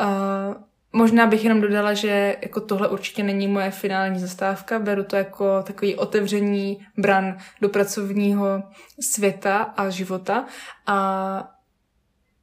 [0.00, 4.78] Uh, Možná bych jenom dodala, že jako tohle určitě není moje finální zastávka.
[4.78, 8.62] Beru to jako takový otevření bran do pracovního
[9.00, 10.46] světa a života.
[10.86, 11.54] A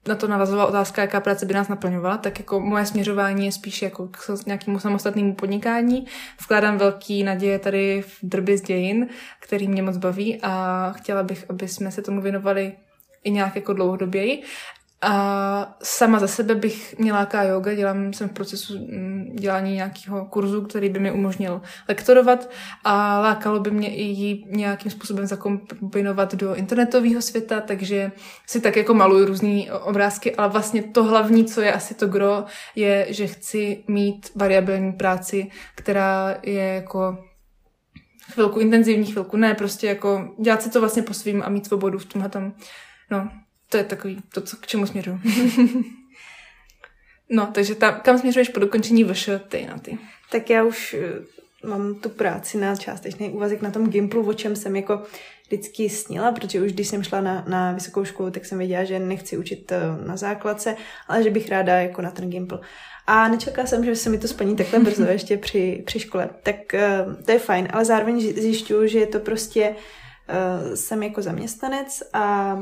[0.08, 3.82] na to navazovala otázka, jaká práce by nás naplňovala, tak jako moje směřování je spíš
[3.82, 6.06] jako k nějakému samostatnému podnikání.
[6.42, 9.08] Vkládám velký naděje tady v drby z dějin,
[9.40, 12.74] který mě moc baví a chtěla bych, aby jsme se tomu věnovali
[13.24, 14.44] i nějak jako dlouhodoběji.
[15.08, 20.26] A sama za sebe bych mě láká yoga, dělám, jsem v procesu mm, dělání nějakého
[20.26, 22.50] kurzu, který by mi umožnil lektorovat
[22.84, 28.12] a lákalo by mě i ji nějakým způsobem zakombinovat do internetového světa, takže
[28.48, 32.44] si tak jako maluju různé obrázky, ale vlastně to hlavní, co je asi to gro,
[32.76, 37.18] je, že chci mít variabilní práci, která je jako
[38.34, 42.00] chvilku intenzivní, chvilku ne, prostě jako dělat si to vlastně po svým a mít svobodu
[42.00, 42.54] v tomhle tam,
[43.12, 43.30] no,
[43.70, 45.20] to je takový, to, co, k čemu směřuju.
[47.30, 49.98] no, takže tam, kam směřuješ po dokončení VŠ ty na ty?
[50.32, 54.56] Tak já už eh, mám tu práci na částečný úvazek na tom Gimplu, o čem
[54.56, 55.04] jsem jako
[55.48, 59.00] vždycky snila, protože už když jsem šla na, na vysokou školu, tak jsem věděla, že
[59.00, 60.76] nechci učit eh, na základce,
[61.08, 62.62] ale že bych ráda jako na ten Gimpl.
[63.08, 66.30] A nečekala jsem, že se mi to splní takhle brzo ještě při, při škole.
[66.44, 71.22] Tak uh, to je fajn, ale zároveň zjišťuju, že je to prostě, uh, jsem jako
[71.22, 72.58] zaměstnanec a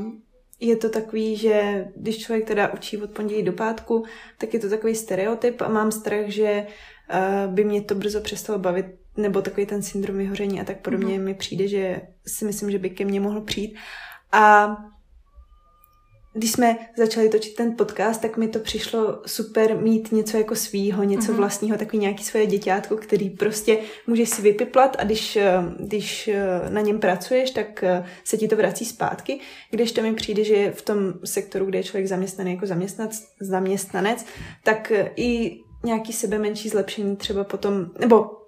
[0.60, 4.04] je to takový, že když člověk teda učí od pondělí do pátku,
[4.38, 8.58] tak je to takový stereotyp a mám strach, že uh, by mě to brzo přestalo
[8.58, 8.86] bavit,
[9.16, 11.24] nebo takový ten syndrom vyhoření a tak podobně mm-hmm.
[11.24, 13.76] mi přijde, že si myslím, že by ke mně mohl přijít.
[14.32, 14.76] A
[16.34, 21.02] když jsme začali točit ten podcast, tak mi to přišlo super mít něco jako svýho,
[21.02, 21.36] něco mm-hmm.
[21.36, 26.70] vlastního, takový nějaký svoje děťátko, který prostě můžeš si vypiplat a když, eh, když eh,
[26.70, 29.40] na něm pracuješ, tak eh, se ti to vrací zpátky.
[29.70, 34.24] Když to mi přijde, že v tom sektoru, kde je člověk zaměstnaný jako zaměstnanec, zaměstnanec
[34.62, 38.43] tak i nějaký sebe menší zlepšení třeba potom, nebo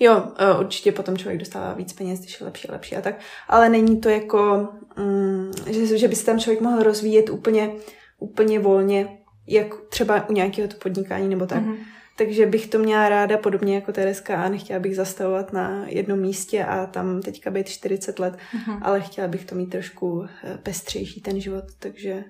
[0.00, 3.20] Jo, eh, určitě potom člověk dostává víc peněz, když je lepší a lepší a tak,
[3.48, 7.70] ale není to jako, mm, že, že by se tam člověk mohl rozvíjet úplně,
[8.18, 11.62] úplně volně, jak třeba u nějakého to podnikání nebo tak.
[11.62, 11.76] Mm-hmm.
[12.16, 16.64] Takže bych to měla ráda podobně jako Tereska a nechtěla bych zastavovat na jednom místě
[16.64, 18.78] a tam teďka být 40 let, mm-hmm.
[18.82, 22.24] ale chtěla bych to mít trošku eh, pestřejší ten život, takže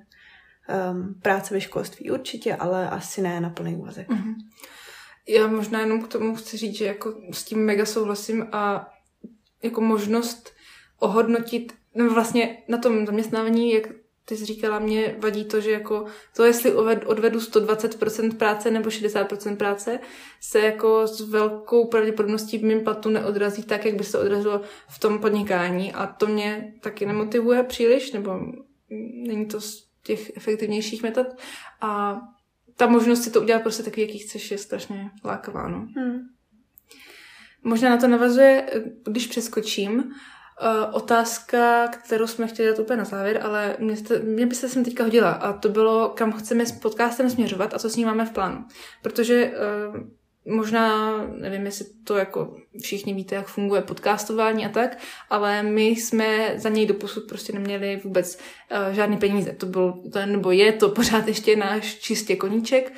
[0.91, 4.09] um, práce ve školství určitě, ale asi ne na plný úvazek.
[4.09, 4.35] Mm-hmm.
[5.29, 8.93] Já možná jenom k tomu chci říct, že jako s tím mega souhlasím a
[9.63, 10.53] jako možnost
[10.99, 13.89] ohodnotit, no vlastně na tom zaměstnávání, jak
[14.25, 16.07] ty jsi říkala, mě vadí to, že jako
[16.37, 16.75] to, jestli
[17.07, 19.99] odvedu 120% práce nebo 60% práce,
[20.41, 24.99] se jako s velkou pravděpodobností v mém platu neodrazí tak, jak by se odrazilo v
[24.99, 25.93] tom podnikání.
[25.93, 28.41] A to mě taky nemotivuje příliš, nebo
[29.27, 31.27] není to z těch efektivnějších metod.
[31.81, 32.21] A
[32.77, 35.89] ta možnost si to udělat prostě takový, jaký chceš, je strašně lákavá, no.
[35.97, 36.21] Hmm.
[37.63, 38.71] Možná na to navazuje,
[39.05, 40.05] když přeskočím, uh,
[40.93, 44.85] otázka, kterou jsme chtěli dát úplně na závěr, ale mě, jste, mě by se sem
[44.85, 48.27] teďka hodila a to bylo, kam chceme s podcastem směřovat a co s ním máme
[48.27, 48.65] v plánu.
[49.03, 49.53] Protože
[49.91, 50.01] uh,
[50.47, 54.99] možná, nevím, jestli to jako všichni víte, jak funguje podcastování a tak,
[55.31, 59.53] ale my jsme za něj doposud prostě neměli vůbec uh, žádný peníze.
[59.53, 62.93] To byl, to, nebo je to pořád ještě náš čistě koníček.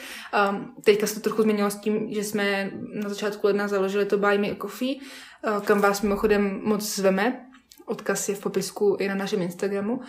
[0.50, 2.70] Um, teďka se to trochu změnilo s tím, že jsme
[3.02, 7.44] na začátku ledna založili to Buy Me a Coffee, uh, kam vás mimochodem moc zveme.
[7.86, 10.00] Odkaz je v popisku i na našem Instagramu.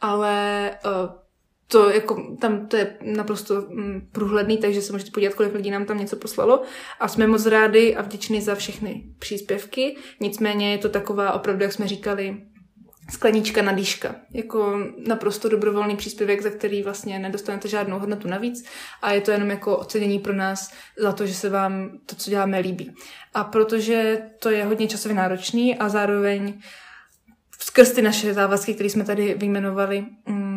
[0.00, 1.23] Ale uh,
[1.68, 5.84] to jako, tam to je naprosto mm, průhledný, takže se můžete podívat, kolik lidí nám
[5.84, 6.62] tam něco poslalo.
[7.00, 9.96] A jsme moc rádi a vděční za všechny příspěvky.
[10.20, 12.36] Nicméně je to taková opravdu, jak jsme říkali,
[13.10, 14.14] sklenička na dýška.
[14.32, 18.64] Jako naprosto dobrovolný příspěvek, za který vlastně nedostanete žádnou hodnotu navíc
[19.02, 22.30] a je to jenom jako ocenění pro nás za to, že se vám to, co
[22.30, 22.94] děláme, líbí.
[23.34, 26.60] A protože to je hodně časově náročný a zároveň
[27.60, 30.53] skrz ty naše závazky, které jsme tady vyjmenovali, mm,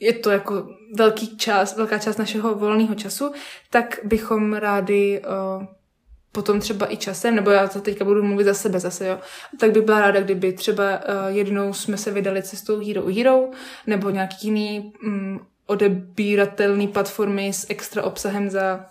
[0.00, 3.32] je to jako velký čas, velká část našeho volného času,
[3.70, 5.22] tak bychom rádi
[5.58, 5.66] uh,
[6.32, 9.18] potom třeba i časem, nebo já to teďka budu mluvit za sebe zase, jo,
[9.60, 13.48] tak bych byla ráda, kdyby třeba uh, jednou jsme se vydali cestou Hero Hero,
[13.86, 18.86] nebo nějaký jiný um, odebíratelný platformy s extra obsahem za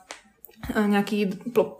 [0.86, 1.30] nějaký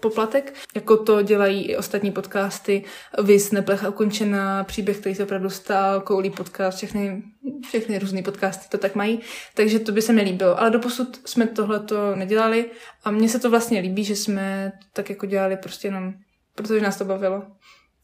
[0.02, 2.84] poplatek, jako to dělají i ostatní podcasty.
[3.24, 7.24] Vys, Neplecha ukončená, příběh, který se opravdu stál, Koulí podcast, všechny,
[7.68, 9.20] všechny různé podcasty to tak mají,
[9.54, 10.60] takže to by se mi líbilo.
[10.60, 12.66] Ale doposud jsme tohle to nedělali
[13.04, 16.14] a mně se to vlastně líbí, že jsme tak jako dělali prostě jenom,
[16.56, 17.44] protože nás to bavilo.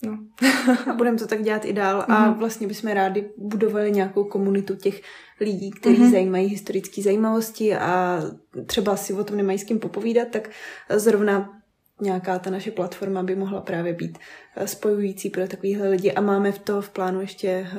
[0.05, 0.17] No.
[0.91, 2.37] a budeme to tak dělat i dál a mm-hmm.
[2.37, 5.01] vlastně bychom rádi budovali nějakou komunitu těch
[5.39, 6.11] lidí, kteří mm-hmm.
[6.11, 8.21] zajímají historické zajímavosti a
[8.65, 10.49] třeba si o tom nemají s kým popovídat, tak
[10.89, 11.49] zrovna
[12.01, 14.17] nějaká ta naše platforma by mohla právě být
[14.55, 17.69] eh, spojující pro takovýhle lidi a máme v to v plánu ještě eh,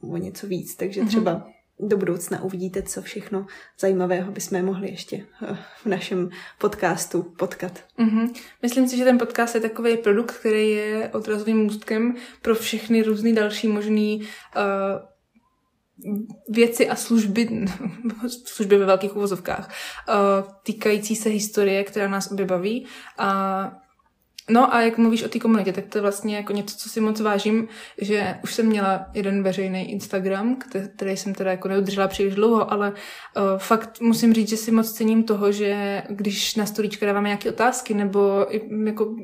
[0.00, 1.06] o něco víc, takže mm-hmm.
[1.06, 1.46] třeba
[1.80, 3.46] do budoucna uvidíte, co všechno
[3.80, 7.84] zajímavého bychom mohli ještě eh, v našem podcastu potkat.
[7.98, 8.34] Mm-hmm.
[8.62, 13.32] Myslím si, že ten podcast je takový produkt, který je odrazovým můstkem pro všechny různé
[13.32, 14.62] další možný uh,
[16.48, 17.48] věci a služby,
[18.44, 19.74] služby ve velkých uvozovkách,
[20.08, 20.14] uh,
[20.62, 22.86] týkající se historie, která nás objebaví.
[23.18, 23.81] A
[24.50, 27.00] No a jak mluvíš o té komunitě, tak to je vlastně jako něco, co si
[27.00, 27.68] moc vážím,
[28.00, 30.56] že už jsem měla jeden veřejný Instagram,
[30.96, 34.92] který jsem teda jako neudržela příliš dlouho, ale uh, fakt musím říct, že si moc
[34.92, 38.46] cením toho, že když na storíčka dáváme nějaké otázky nebo
[38.86, 39.16] jako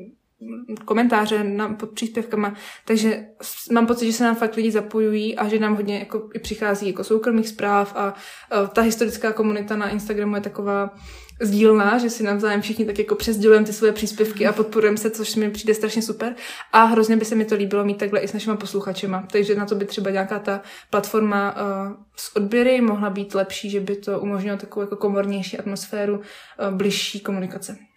[0.85, 3.25] komentáře na, pod příspěvkama, takže
[3.71, 6.87] mám pocit, že se nám fakt lidi zapojují a že nám hodně jako i přichází
[6.87, 8.13] jako soukromých zpráv a,
[8.51, 10.95] a ta historická komunita na Instagramu je taková
[11.41, 15.35] sdílná, že si navzájem všichni tak jako přesdělujeme ty svoje příspěvky a podporujeme se, což
[15.35, 16.35] mi přijde strašně super.
[16.71, 19.27] A hrozně by se mi to líbilo mít takhle i s našimi posluchačema.
[19.31, 23.79] Takže na to by třeba nějaká ta platforma uh, s odběry mohla být lepší, že
[23.79, 27.88] by to umožnilo takovou jako komornější atmosféru, uh, bližší komunikace.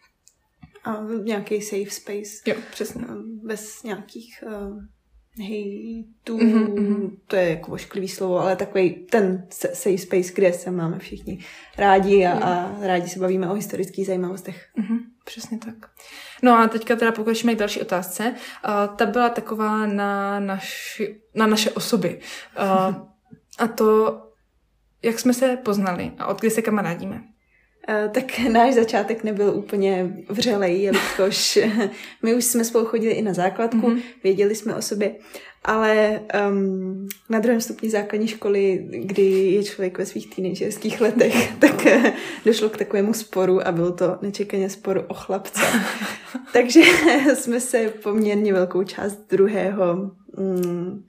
[0.85, 2.31] A nějaký safe space.
[2.47, 3.05] Jo, přesně.
[3.43, 4.83] Bez nějakých uh,
[5.39, 7.11] hejtů, mm-hmm.
[7.27, 11.39] to je jako ošklivý slovo, ale takový ten safe space, kde se máme všichni
[11.79, 14.69] rádi a, a rádi se bavíme o historických zajímavostech.
[14.79, 14.99] Mm-hmm.
[15.25, 15.75] Přesně tak.
[16.43, 18.35] No a teďka teda pokročíme k další otázce.
[18.35, 22.21] Uh, ta byla taková na, naši, na naše osoby.
[22.59, 22.95] Uh,
[23.59, 24.23] a to,
[25.03, 27.32] jak jsme se poznali a od kdy se kamarádíme.
[27.89, 31.59] Eh, tak náš začátek nebyl úplně vřelej, jelikož
[32.23, 34.03] my už jsme spolu chodili i na základku, mm-hmm.
[34.25, 35.15] věděli jsme o sobě,
[35.65, 36.21] ale
[36.51, 42.07] um, na druhém stupni základní školy, kdy je člověk ve svých teenagerských letech, tak uh,
[42.45, 45.61] došlo k takovému sporu a byl to nečekaně spor o chlapce.
[46.53, 46.81] Takže
[47.35, 51.05] jsme se poměrně velkou část druhého um,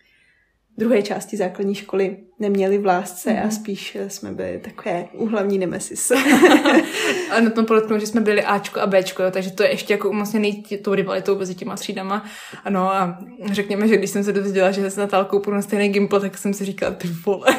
[0.78, 3.38] druhé části základní školy neměli v lásce mm.
[3.38, 3.51] a mhm.
[3.51, 6.11] spíš jsme byli takové úhlavní nemesis.
[7.32, 9.93] a na tom podotknu, že jsme byli Ačko a Bčko, jo, takže to je ještě
[9.93, 12.26] jako umocněný tou rivalitou mezi těma třídama.
[12.63, 13.19] Ano a
[13.51, 16.53] řekněme, že když jsem se dozvěděla, že s Natálkou půjdu na stejný gimpl, tak jsem
[16.53, 17.47] si říkala, ty vole.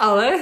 [0.00, 0.38] ale,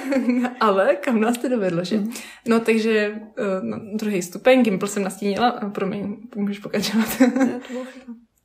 [0.61, 1.97] ale kam nás to dovedlo, že?
[1.97, 2.13] Mm.
[2.49, 7.09] No takže uh, no, druhý stupeň, gimpl jsem nastínila, a promiň, můžeš pokračovat.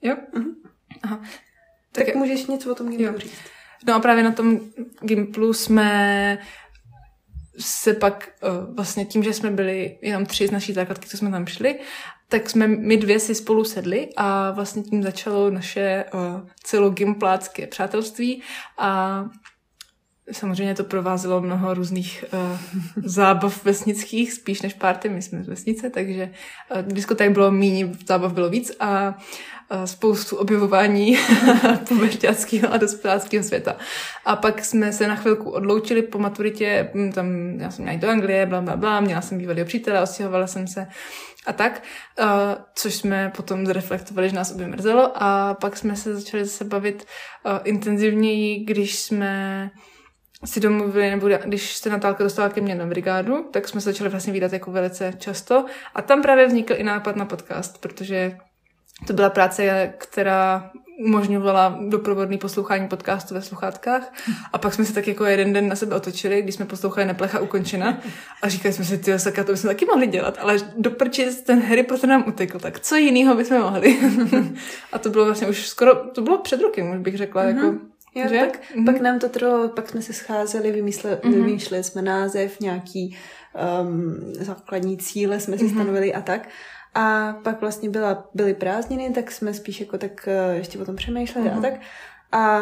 [0.01, 0.15] jo?
[0.35, 0.45] Mm.
[1.03, 1.21] Aha.
[1.91, 3.33] Tak, tak můžeš něco o tom Gimplu říct.
[3.87, 4.59] No a právě na tom
[5.01, 6.39] Gimplu jsme
[7.59, 11.31] se pak uh, vlastně tím, že jsme byli jenom tři z naší základky, co jsme
[11.31, 11.79] tam šli,
[12.27, 16.19] tak jsme my dvě si spolu sedli a vlastně tím začalo naše uh,
[16.63, 18.41] celogimplácké přátelství
[18.77, 19.23] a
[20.31, 22.57] Samozřejmě to provázelo mnoho různých uh,
[23.03, 26.31] zábav vesnických, spíš než párty, my jsme z vesnice, takže
[26.75, 29.17] uh, diskoték bylo méně, zábav bylo víc a
[29.85, 31.17] spoustu objevování
[31.87, 33.75] pubertáckého a dospěláckého světa.
[34.25, 38.01] A pak jsme se na chvilku odloučili po maturitě, hm, tam já jsem měla jít
[38.01, 40.87] do Anglie, bla, bla, bla, měla jsem bývalého přítele, ostěhovala jsem se
[41.45, 41.83] a tak,
[42.75, 47.05] což jsme potom zreflektovali, že nás obě mrzelo a pak jsme se začali zase bavit
[47.63, 49.71] intenzivněji, když jsme
[50.45, 54.09] si domluvili, nebo když se Natálka dostala ke mně na brigádu, tak jsme se začali
[54.09, 55.65] vlastně výdat jako velice často.
[55.95, 58.37] A tam právě vznikl i nápad na podcast, protože
[59.07, 60.71] to byla práce, která
[61.05, 64.13] umožňovala doprovodný poslouchání podcastu ve sluchátkách.
[64.53, 67.39] A pak jsme se tak jako jeden den na sebe otočili, když jsme poslouchali Neplecha
[67.39, 67.99] ukončena
[68.41, 70.91] a říkali jsme si, ty saka, to bychom taky mohli dělat, ale do
[71.45, 73.99] ten Harry Potter nám utekl, tak co jiného bychom mohli?
[74.91, 77.55] a to bylo vlastně už skoro, to bylo před rokem, už bych řekla, mm-hmm.
[77.55, 77.77] jako
[78.15, 78.39] Jo, že?
[78.39, 78.85] Pak, mm-hmm.
[78.85, 81.33] pak nám to trvalo, pak jsme se scházeli, vymysle, mm-hmm.
[81.33, 83.17] vymýšleli jsme název, nějaký
[83.81, 85.73] um, základní cíle jsme si mm-hmm.
[85.73, 86.49] stanovili a tak.
[86.93, 90.95] A pak vlastně byla, byly prázdniny, tak jsme spíš jako tak uh, ještě o tom
[90.95, 91.57] přemýšleli mm-hmm.
[91.57, 91.73] a tak.
[92.31, 92.59] A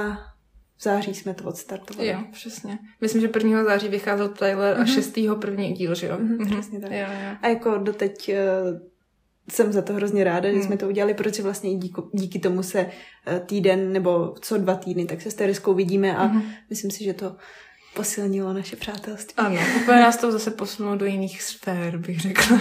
[0.78, 2.08] v září jsme to odstartovali.
[2.08, 2.80] Jo, přesně.
[3.02, 3.64] Myslím, že 1.
[3.64, 4.82] září vycházel trailer mm-hmm.
[4.82, 5.42] a 6.
[5.42, 6.18] první díl, že jo?
[6.18, 6.92] Mm-hmm, přesně tak.
[6.92, 7.36] Jo, jo.
[7.42, 8.32] A jako doteď
[8.74, 8.80] uh,
[9.50, 12.80] jsem za to hrozně ráda, že jsme to udělali, protože vlastně díky, díky tomu se
[13.28, 16.44] eh, týden nebo co dva týdny, tak se s Tereskou vidíme a Mhm.
[16.70, 17.36] myslím si, že to
[17.96, 19.34] posilnilo naše přátelství.
[19.38, 22.58] Ano, úplně nás to zase posunulo do jiných sfér, bych řekla.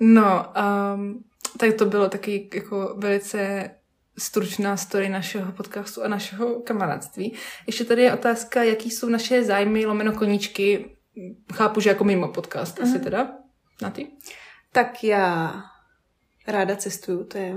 [0.00, 0.46] No,
[0.94, 1.24] um,
[1.58, 3.70] tak to bylo taky jako velice
[4.18, 7.34] stručná story našeho podcastu a našeho kamarádství.
[7.66, 10.96] Ještě tady je otázka, jaký jsou naše zájmy lomeno koníčky.
[11.52, 13.28] Chápu, že jako mimo podcast asi teda.
[13.82, 14.06] Na ty?
[14.72, 15.54] Tak já
[16.46, 17.54] ráda cestuju, to je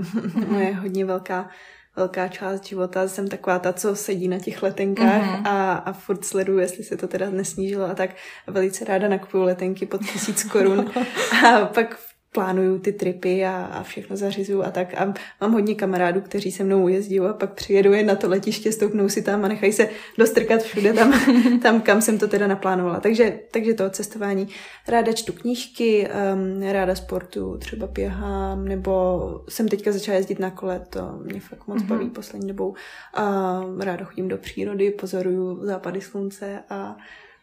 [0.48, 1.50] moje hodně velká
[1.96, 3.08] velká část života.
[3.08, 5.48] Jsem taková ta, co sedí na těch letenkách Mhm.
[5.48, 8.10] a, a furt sleduju, jestli se to teda nesnížilo a tak
[8.48, 10.92] velice ráda nakupuju letenky pod tisíc korun
[11.48, 12.00] a pak
[12.34, 14.94] plánuju ty tripy a, a všechno zařizuju a tak.
[14.94, 18.72] A mám hodně kamarádů, kteří se mnou ujezdí a pak přijedou jen na to letiště,
[18.72, 21.14] stoupnou si tam a nechají se dostrkat všude tam,
[21.62, 23.00] tam kam jsem to teda naplánovala.
[23.00, 24.48] Takže, takže to cestování.
[24.88, 30.82] Ráda čtu knížky, um, ráda sportu, třeba běhám, nebo jsem teďka začala jezdit na kole,
[30.90, 31.88] to mě fakt moc Mhm.
[31.88, 32.76] baví poslední dobou.
[33.14, 36.96] A ráda chodím do přírody, pozoruju západy slunce a,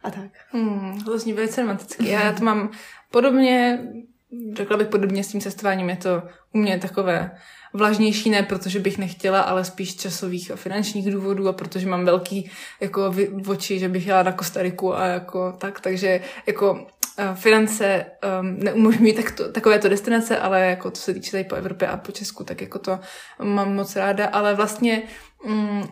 [0.02, 0.30] a tak.
[0.50, 2.08] Hmm, to zní velice romanticky.
[2.08, 2.70] Já to mám
[3.10, 3.78] podobně,
[4.56, 6.22] řekla bych podobně s tím cestováním, je to
[6.52, 7.30] u mě takové
[7.72, 12.50] vlažnější, ne protože bych nechtěla, ale spíš časových a finančních důvodů a protože mám velký
[12.80, 16.86] jako vy- oči, že bych jela na Kostariku a jako tak, takže jako
[17.18, 18.06] eh, finance
[18.40, 21.96] um, neumožňují tak to, takovéto destinace, ale jako to se týče tady po Evropě a
[21.96, 23.00] po Česku, tak jako to
[23.42, 25.02] mám moc ráda, ale vlastně
[25.46, 25.82] mm,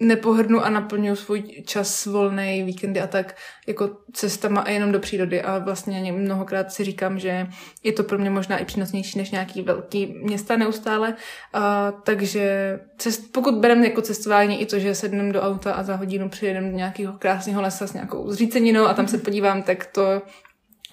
[0.00, 3.36] nepohrdnu a naplňuju svůj čas volný, víkendy a tak
[3.66, 7.46] jako cestama a jenom do přírody a vlastně mnohokrát si říkám, že
[7.82, 11.14] je to pro mě možná i přínosnější než nějaký velký města neustále,
[11.52, 15.96] a, takže cest, pokud bereme jako cestování i to, že sedneme do auta a za
[15.96, 20.22] hodinu přijedeme do nějakého krásného lesa s nějakou zříceninou a tam se podívám, tak to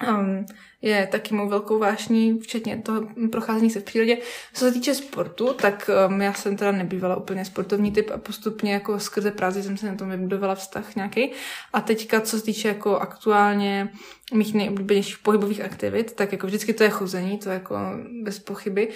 [0.08, 0.46] um,
[0.82, 4.18] je taky mou velkou vášní, včetně toho procházení se v přírodě.
[4.54, 8.72] Co se týče sportu, tak um, já jsem teda nebývala úplně sportovní typ a postupně
[8.72, 11.30] jako skrze práci jsem se na tom vybudovala vztah nějaký.
[11.72, 13.88] A teďka, co se týče jako aktuálně
[14.34, 17.76] mých nejoblíbenějších pohybových aktivit, tak jako vždycky to je chození, to je jako
[18.22, 18.88] bez pochyby.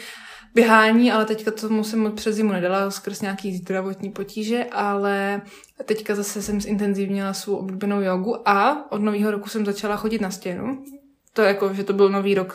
[0.56, 5.42] Běhání, ale teďka to moc přes zimu nedala skrz nějaký zdravotní potíže, ale
[5.84, 10.30] teďka zase jsem zintenzivnila svou oblíbenou jogu a od nového roku jsem začala chodit na
[10.30, 10.84] stěnu.
[11.32, 12.54] To je jako, že to byl nový rok,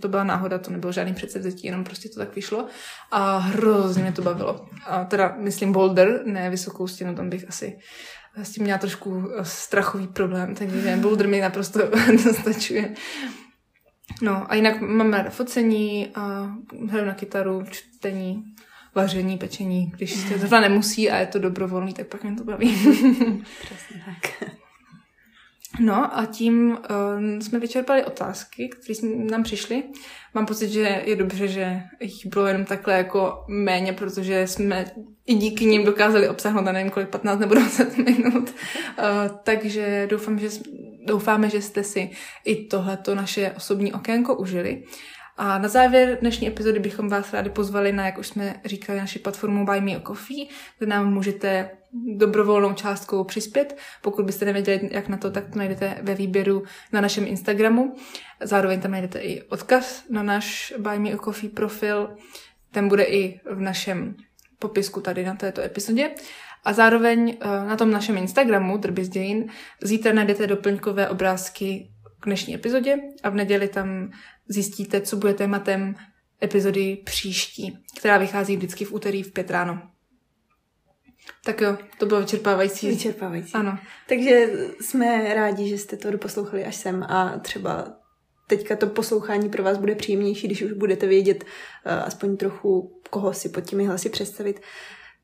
[0.00, 2.66] to byla náhoda, to nebylo žádný předsevzetí, jenom prostě to tak vyšlo.
[3.10, 4.66] A hrozně mě to bavilo.
[4.86, 7.78] A teda myslím boulder, ne vysokou stěnu, tam bych asi
[8.36, 11.80] s tím měla trošku eh, strachový problém, takže boulder mi naprosto
[12.24, 12.94] dostačuje.
[14.20, 16.54] No a jinak mám ráda focení, a
[16.88, 18.44] hraju na kytaru, čtení,
[18.94, 19.92] vaření, pečení.
[19.96, 22.74] Když se zrovna nemusí a je to dobrovolný, tak pak mě to baví.
[23.60, 24.50] Přesně tak.
[25.80, 29.82] No a tím uh, jsme vyčerpali otázky, které nám přišly.
[30.34, 34.84] Mám pocit, že je dobře, že jich bylo jenom takhle jako méně, protože jsme
[35.26, 38.50] i díky nim dokázali obsáhnout, a nevím kolik, 15 nebo 20 minut.
[38.98, 40.48] Uh, takže doufám, že,
[41.06, 42.10] doufáme, že jste si
[42.44, 44.82] i tohleto naše osobní okénko užili.
[45.36, 49.18] A na závěr dnešní epizody bychom vás rádi pozvali na, jak už jsme říkali, naši
[49.18, 50.46] platformu Buy Me a Coffee,
[50.78, 51.70] kde nám můžete
[52.16, 53.78] dobrovolnou částkou přispět.
[54.02, 57.96] Pokud byste nevěděli, jak na to, tak to najdete ve výběru na našem Instagramu.
[58.40, 62.16] Zároveň tam najdete i odkaz na náš Buy Me a Coffee profil.
[62.70, 64.16] Ten bude i v našem
[64.58, 66.10] popisku tady na této epizodě.
[66.64, 69.50] A zároveň eh, na tom našem Instagramu Drbis dějin
[69.82, 71.90] zítra najdete doplňkové obrázky
[72.20, 74.10] k dnešní epizodě a v neděli tam
[74.48, 75.94] zjistíte, co bude tématem
[76.42, 79.82] epizody příští, která vychází vždycky v úterý v pět ráno.
[81.44, 82.88] Tak jo, to bylo vyčerpávající.
[82.88, 83.52] Vyčerpávající.
[83.54, 83.78] Ano.
[84.08, 84.50] Takže
[84.80, 88.02] jsme rádi, že jste to doposlouchali až sem a třeba
[88.46, 93.32] teďka to poslouchání pro vás bude příjemnější, když už budete vědět uh, aspoň trochu, koho
[93.32, 94.60] si pod těmi hlasy představit.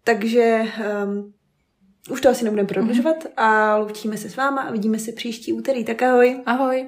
[0.08, 0.62] Takže
[1.04, 1.32] um,
[2.10, 5.84] už to asi nebudeme prodlužovat a loučíme se s váma a vidíme se příští úterý.
[5.84, 6.42] Tak ahoj.
[6.46, 6.86] Ahoj.